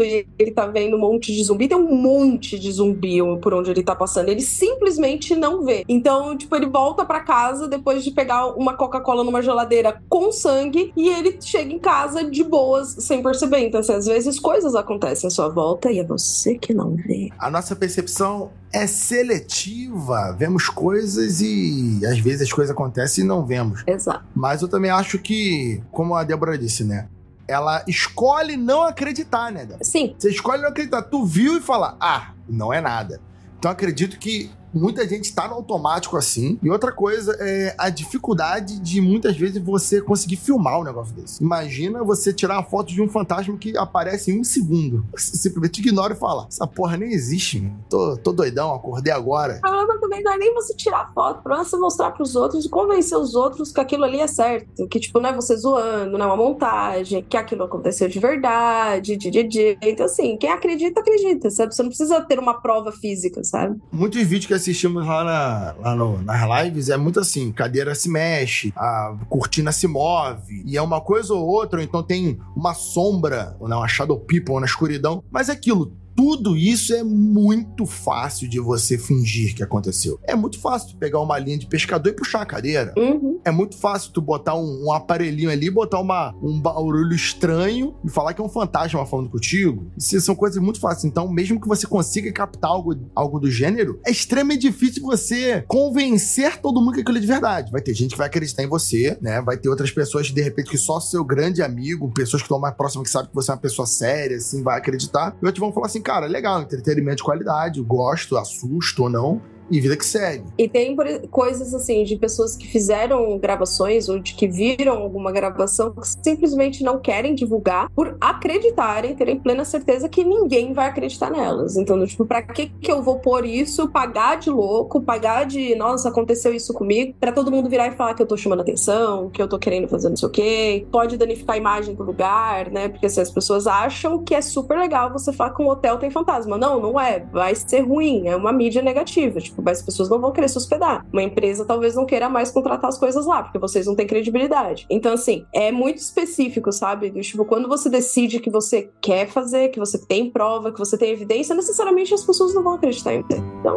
[0.00, 3.70] e ele tá vendo um monte de zumbi, tem um monte de zumbi por onde
[3.70, 4.28] ele tá passando.
[4.28, 5.84] Ele simplesmente não vê.
[5.88, 10.92] Então, tipo, ele volta para casa depois de pegar uma Coca-Cola numa geladeira com sangue
[10.96, 13.66] e ele chega em casa de boas, sem perceber.
[13.66, 17.30] Então, assim, às vezes coisas acontecem à sua volta e é você que não vê.
[17.38, 20.34] A nossa percepção é seletiva.
[20.38, 23.82] Vemos coisas e às vezes as coisas acontecem e não vemos.
[23.86, 24.24] Exato.
[24.34, 27.08] Mas eu também acho que, como a Débora disse, né?
[27.48, 29.84] Ela escolhe não acreditar, né, Débora?
[29.84, 30.14] Sim.
[30.18, 31.02] Você escolhe não acreditar.
[31.02, 33.20] Tu viu e fala, ah, não é nada.
[33.58, 36.58] Então acredito que muita gente está no automático assim.
[36.62, 41.42] E outra coisa é a dificuldade de muitas vezes você conseguir filmar um negócio desse.
[41.42, 45.04] Imagina você tirar uma foto de um fantasma que aparece em um segundo.
[45.14, 47.84] Você simplesmente ignora e fala: Essa porra nem existe, mano.
[47.88, 49.58] Tô, tô doidão, acordei agora.
[49.58, 52.36] O problema também não é nem você tirar foto, o problema é você mostrar pros
[52.36, 54.86] outros e convencer os outros que aquilo ali é certo.
[54.88, 59.16] Que, tipo, não é você zoando, não é uma montagem, que aquilo aconteceu de verdade,
[59.16, 59.78] de, de, de.
[59.82, 61.74] Então, assim, quem acredita, acredita, sabe?
[61.74, 63.80] Você não precisa ter uma prova física, sabe?
[63.92, 68.08] Muitos vídeos que assistimos lá, na, lá no, nas lives é muito assim: cadeira se
[68.08, 72.74] mexe, a cortina se move, e é uma coisa ou outra, ou então tem uma
[72.74, 77.86] sombra, ou não, uma shadow people na escuridão, mas é aquilo tudo isso é muito
[77.86, 80.18] fácil de você fingir que aconteceu.
[80.24, 82.92] É muito fácil tu pegar uma linha de pescador e puxar a cadeira.
[82.98, 83.38] Uhum.
[83.44, 88.10] É muito fácil tu botar um, um, aparelhinho ali, botar uma, um barulho estranho e
[88.10, 89.92] falar que é um fantasma falando contigo.
[89.96, 91.04] Isso são coisas muito fáceis.
[91.04, 96.60] Então, mesmo que você consiga captar algo, algo do gênero, é extremamente difícil você convencer
[96.60, 97.70] todo mundo que aquilo é de verdade.
[97.70, 99.40] Vai ter gente que vai acreditar em você, né?
[99.40, 102.74] Vai ter outras pessoas, de repente, que só seu grande amigo, pessoas que estão mais
[102.74, 105.36] próximas, que sabem que você é uma pessoa séria, assim, vai acreditar.
[105.40, 109.80] E outros vão falar assim, cara, legal, entretenimento de qualidade, gosto, assusto ou não e
[109.80, 110.44] vida que segue.
[110.56, 110.96] E tem
[111.30, 116.82] coisas assim de pessoas que fizeram gravações ou de que viram alguma gravação que simplesmente
[116.82, 121.76] não querem divulgar por acreditarem, terem plena certeza que ninguém vai acreditar nelas.
[121.76, 126.08] Então, tipo, pra que que eu vou pôr isso, pagar de louco, pagar de, nossa,
[126.08, 129.40] aconteceu isso comigo, para todo mundo virar e falar que eu tô chamando atenção, que
[129.40, 132.88] eu tô querendo fazer não sei o quê, pode danificar a imagem do lugar, né?
[132.88, 136.10] Porque assim, as pessoas acham que é super legal você falar que um hotel tem
[136.10, 136.56] fantasma.
[136.56, 137.20] Não, não é.
[137.32, 139.40] Vai ser ruim, é uma mídia negativa.
[139.40, 141.04] Tipo, as pessoas não vão querer se hospedar.
[141.12, 144.86] Uma empresa talvez não queira mais contratar as coisas lá, porque vocês não têm credibilidade.
[144.90, 147.10] Então, assim, é muito específico, sabe?
[147.20, 151.10] Tipo, quando você decide que você quer fazer, que você tem prova, que você tem
[151.10, 153.38] evidência, necessariamente as pessoas não vão acreditar em você.
[153.60, 153.76] Então.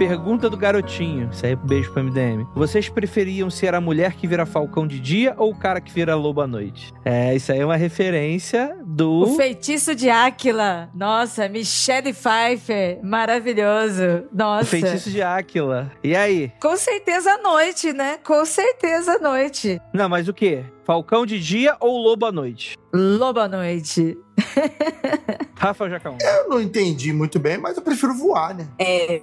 [0.00, 1.28] Pergunta do garotinho.
[1.30, 2.46] Isso aí beijo pro MDM.
[2.54, 6.14] Vocês preferiam ser a mulher que vira falcão de dia ou o cara que vira
[6.14, 6.90] lobo à noite?
[7.04, 9.24] É, isso aí é uma referência do.
[9.24, 10.88] O feitiço de Áquila.
[10.94, 12.98] Nossa, Michelle Pfeiffer.
[13.02, 14.24] Maravilhoso.
[14.32, 14.62] Nossa.
[14.62, 15.92] O feitiço de Áquila.
[16.02, 16.50] E aí?
[16.58, 18.18] Com certeza à noite, né?
[18.24, 19.78] Com certeza à noite.
[19.92, 20.64] Não, mas o quê?
[20.90, 22.76] Falcão de dia ou lobo à noite?
[22.92, 24.18] Lobo à noite.
[25.54, 26.18] Rafa Jacão.
[26.20, 28.66] Eu não entendi muito bem, mas eu prefiro voar, né?
[28.76, 29.22] É.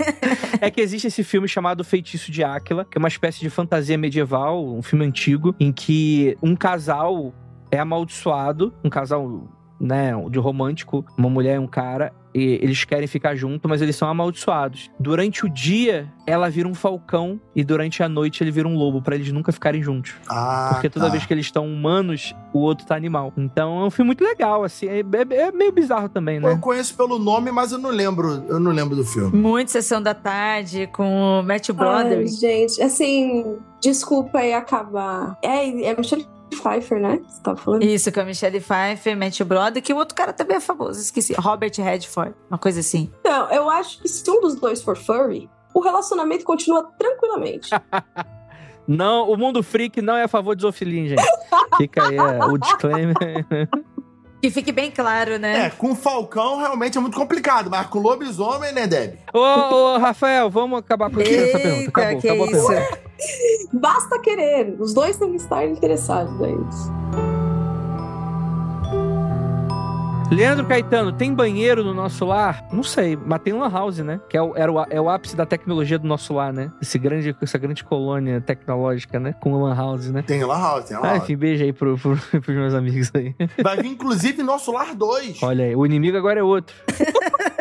[0.62, 3.98] é que existe esse filme chamado Feitiço de Áquila, que é uma espécie de fantasia
[3.98, 7.34] medieval, um filme antigo, em que um casal
[7.70, 9.46] é amaldiçoado, um casal
[9.80, 13.96] né, de romântico, uma mulher e um cara, e eles querem ficar juntos, mas eles
[13.96, 14.90] são amaldiçoados.
[15.00, 19.00] Durante o dia, ela vira um falcão e durante a noite ele vira um lobo,
[19.00, 20.14] pra eles nunca ficarem juntos.
[20.28, 21.12] Ah, Porque toda tá.
[21.12, 23.32] vez que eles estão humanos, o outro tá animal.
[23.36, 24.86] Então é um filme muito legal, assim.
[24.88, 26.58] É, é- é meio bizarro também, Eu né?
[26.60, 28.44] conheço pelo nome, mas eu não lembro.
[28.46, 29.36] Eu não lembro do filme.
[29.36, 32.28] Muito Sessão da Tarde com o Matt Ai, Broderick.
[32.30, 35.36] gente, assim, desculpa aí acabar.
[35.42, 36.26] É, é Michelle
[36.60, 37.20] Pfeiffer, né?
[37.26, 37.82] Você tava falando?
[37.82, 41.34] Isso, com a Michelle Pfeiffer, Matt Broderick e o outro cara também é famoso, esqueci.
[41.34, 43.10] Robert Redford, uma coisa assim.
[43.20, 47.70] Então, eu acho que se um dos dois for furry, o relacionamento continua tranquilamente.
[48.86, 51.22] Não, o mundo freak não é a favor de zoofilia, gente.
[51.76, 53.14] Fica aí é, o disclaimer.
[54.40, 55.70] Que fique bem claro, É, né?
[55.70, 59.18] com Falcão realmente é muito complicado, mas com lobisomem, né, Deb?
[59.34, 61.88] ô, ô, Rafael, vamos acabar com essa pergunta.
[61.88, 63.07] Acabou, que acabou a isso.
[63.72, 64.76] Basta querer.
[64.78, 66.98] Os dois têm que estar interessados, é isso.
[70.30, 72.62] Leandro Caetano, tem banheiro no nosso lar?
[72.70, 74.20] Não sei, mas tem lan house, né?
[74.28, 76.70] Que é o, era o, é o ápice da tecnologia do nosso lar, né?
[76.82, 79.34] Esse grande, essa grande colônia tecnológica, né?
[79.40, 80.22] Com lan house, né?
[80.26, 81.22] Tem lá house, tem lá Ah, house.
[81.22, 83.34] enfim, beijo aí pro, pro, pros meus amigos aí.
[83.62, 85.42] Vai vir, inclusive, Nosso Lar 2.
[85.42, 86.76] Olha aí, o inimigo agora é outro.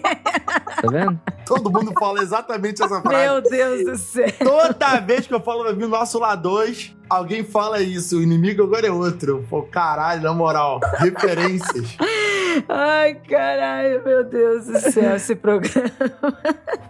[0.00, 1.20] tá vendo?
[1.44, 3.16] Todo mundo fala exatamente essa frase.
[3.16, 4.26] Meu Deus do céu.
[4.42, 8.18] Toda vez que eu falo vir Nosso Lar 2, alguém fala isso.
[8.18, 9.44] O inimigo agora é outro.
[9.48, 10.80] Pô, caralho, na moral.
[10.98, 11.96] Referências.
[12.68, 15.90] Ai, caralho, meu Deus do céu, esse programa.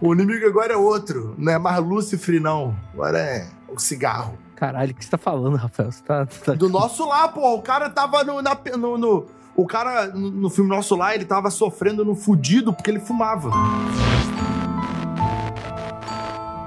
[0.01, 1.35] O inimigo agora é outro.
[1.37, 2.75] Não é mais Lúcifer, não.
[2.93, 4.37] Agora é o cigarro.
[4.55, 5.91] Caralho, o que você tá falando, Rafael?
[5.91, 6.25] Você tá.
[6.25, 7.53] tá- Do nosso lá, pô.
[7.53, 8.41] O cara tava no.
[8.41, 9.25] na- no, no-
[9.57, 13.49] o cara, no, filme Nosso Lá, ele tava sofrendo no fudido porque ele fumava.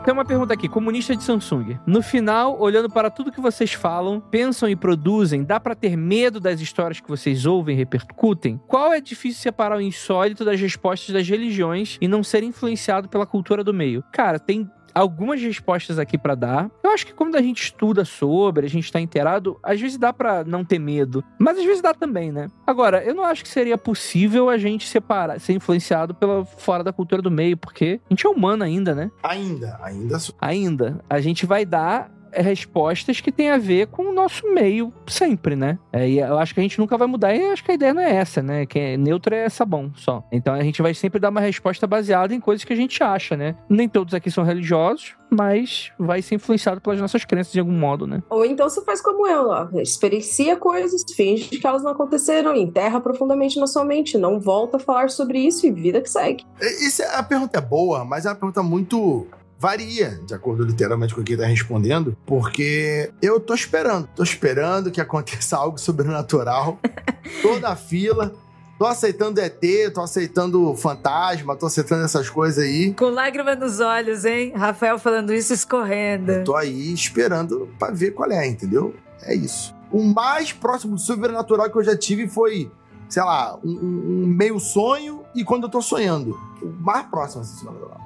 [0.04, 1.78] Tem uma pergunta aqui, comunista de Samsung.
[1.86, 6.40] No final, olhando para tudo que vocês falam, pensam e produzem, dá pra ter medo
[6.40, 8.60] das histórias que vocês ouvem e repercutem?
[8.66, 13.24] Qual é difícil separar o insólito das respostas das religiões e não ser influenciado pela
[13.24, 14.02] cultura do meio?
[14.10, 16.70] Cara, tem algumas respostas aqui pra dar.
[16.82, 20.12] Eu acho que quando a gente estuda sobre, a gente tá inteirado, às vezes dá
[20.12, 22.48] pra não ter medo, mas às vezes dá também, né?
[22.66, 26.92] Agora, eu não acho que seria possível a gente separar, ser influenciado pela fora da
[26.92, 29.10] cultura do meio, porque a gente é humano ainda, né?
[29.22, 30.18] Ainda, ainda.
[30.40, 35.56] ainda, a gente vai dar respostas que tem a ver com o nosso meio sempre,
[35.56, 35.78] né?
[35.92, 37.94] É, e eu acho que a gente nunca vai mudar e acho que a ideia
[37.94, 38.66] não é essa, né?
[38.66, 40.24] Que é, neutro é sabão só.
[40.32, 43.36] Então a gente vai sempre dar uma resposta baseada em coisas que a gente acha,
[43.36, 43.54] né?
[43.68, 48.06] Nem todos aqui são religiosos, mas vai ser influenciado pelas nossas crenças de algum modo,
[48.06, 48.22] né?
[48.28, 49.68] Ou então você faz como eu, ó.
[49.80, 54.80] Experiencia coisas, finge que elas não aconteceram, enterra profundamente na sua mente, não volta a
[54.80, 56.44] falar sobre isso e vida que segue.
[56.60, 59.26] Isso, é- a pergunta é boa, mas é uma pergunta muito.
[59.60, 64.08] Varia, de acordo literalmente com quem tá respondendo, porque eu tô esperando.
[64.16, 66.78] Tô esperando que aconteça algo sobrenatural.
[67.42, 68.32] Toda a fila.
[68.78, 69.60] Tô aceitando ET,
[69.92, 72.94] tô aceitando fantasma, tô aceitando essas coisas aí.
[72.94, 74.54] Com lágrima nos olhos, hein?
[74.56, 76.32] Rafael falando isso escorrendo.
[76.32, 78.94] Eu tô aí esperando pra ver qual é, entendeu?
[79.20, 79.74] É isso.
[79.92, 82.70] O mais próximo do sobrenatural que eu já tive foi,
[83.10, 86.30] sei lá, um, um- meio sonho e quando eu tô sonhando.
[86.62, 88.00] O mais próximo assim, sobrenatural.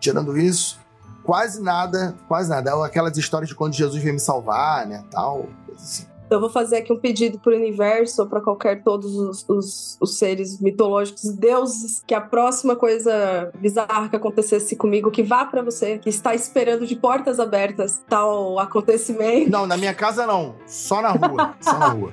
[0.00, 0.78] Tirando isso,
[1.24, 2.70] quase nada, quase nada.
[2.70, 6.06] É Aquelas histórias de quando Jesus veio me salvar, né, tal, coisa assim.
[6.26, 9.96] Então eu vou fazer aqui um pedido pro universo, ou pra qualquer todos os, os-
[9.98, 15.46] os seres mitológicos e deuses, que a próxima coisa bizarra que acontecesse comigo, que vá
[15.46, 19.50] pra você, que está esperando de portas abertas tal acontecimento.
[19.50, 20.54] Não, na minha casa não.
[20.66, 21.54] Só na rua.
[21.62, 22.12] Só na rua.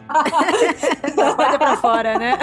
[1.38, 2.38] Olha pra fora, né?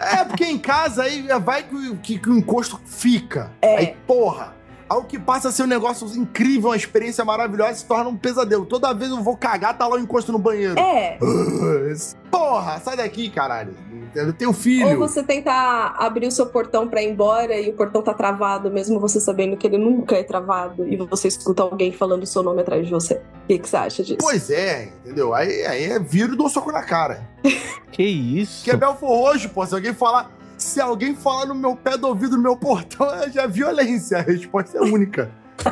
[0.00, 3.50] É, porque em casa aí vai que, que- que o encosto fica.
[3.60, 3.76] É.
[3.76, 4.54] Aí, porra.
[4.96, 8.64] O que passa a ser um negócio incrível, uma experiência maravilhosa, se torna um pesadelo.
[8.66, 10.78] Toda vez eu vou cagar, tá lá o encosto no banheiro.
[10.78, 11.18] É.
[12.30, 13.74] Porra, sai daqui, caralho.
[14.14, 14.88] Eu tenho filho.
[14.88, 18.70] Ou você tentar abrir o seu portão pra ir embora e o portão tá travado,
[18.70, 22.42] mesmo você sabendo que ele nunca é travado, e você escuta alguém falando o seu
[22.42, 23.14] nome atrás de você.
[23.14, 24.18] O que, que você acha disso?
[24.20, 25.34] Pois é, entendeu?
[25.34, 27.28] Aí, aí é viro e dou um soco na cara.
[27.94, 28.64] Que isso?
[28.64, 29.64] Que é Belfor Roxo, pô.
[29.64, 30.28] Se alguém falar.
[30.64, 34.16] Se alguém falar no meu pé do ouvido, no meu portão, é já violência.
[34.16, 35.30] A resposta é única.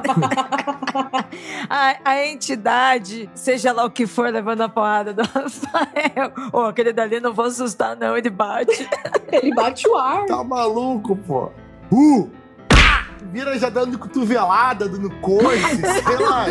[1.68, 6.32] A, a entidade, seja lá o que for, levando a porrada do Rafael.
[6.52, 8.86] Ô, aquele dali não vou assustar, não, ele bate.
[9.32, 10.26] Ele bate o ar.
[10.26, 11.50] Tá maluco, pô.
[11.90, 12.30] Uh!
[12.70, 13.06] Ah!
[13.30, 16.46] Vira já dando cotovelada, dando coice, sei lá.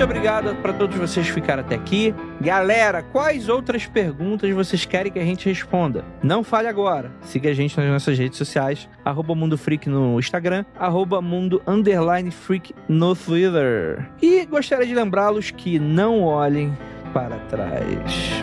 [0.00, 2.14] Muito obrigado para todos vocês que ficaram até aqui.
[2.40, 6.06] Galera, quais outras perguntas vocês querem que a gente responda?
[6.22, 7.12] Não fale agora.
[7.20, 12.30] Siga a gente nas nossas redes sociais, arroba Mundo Freak no Instagram, arroba Mundo Underline
[12.30, 14.10] Freak no Twitter.
[14.22, 16.72] E gostaria de lembrá-los que não olhem
[17.12, 18.42] para trás.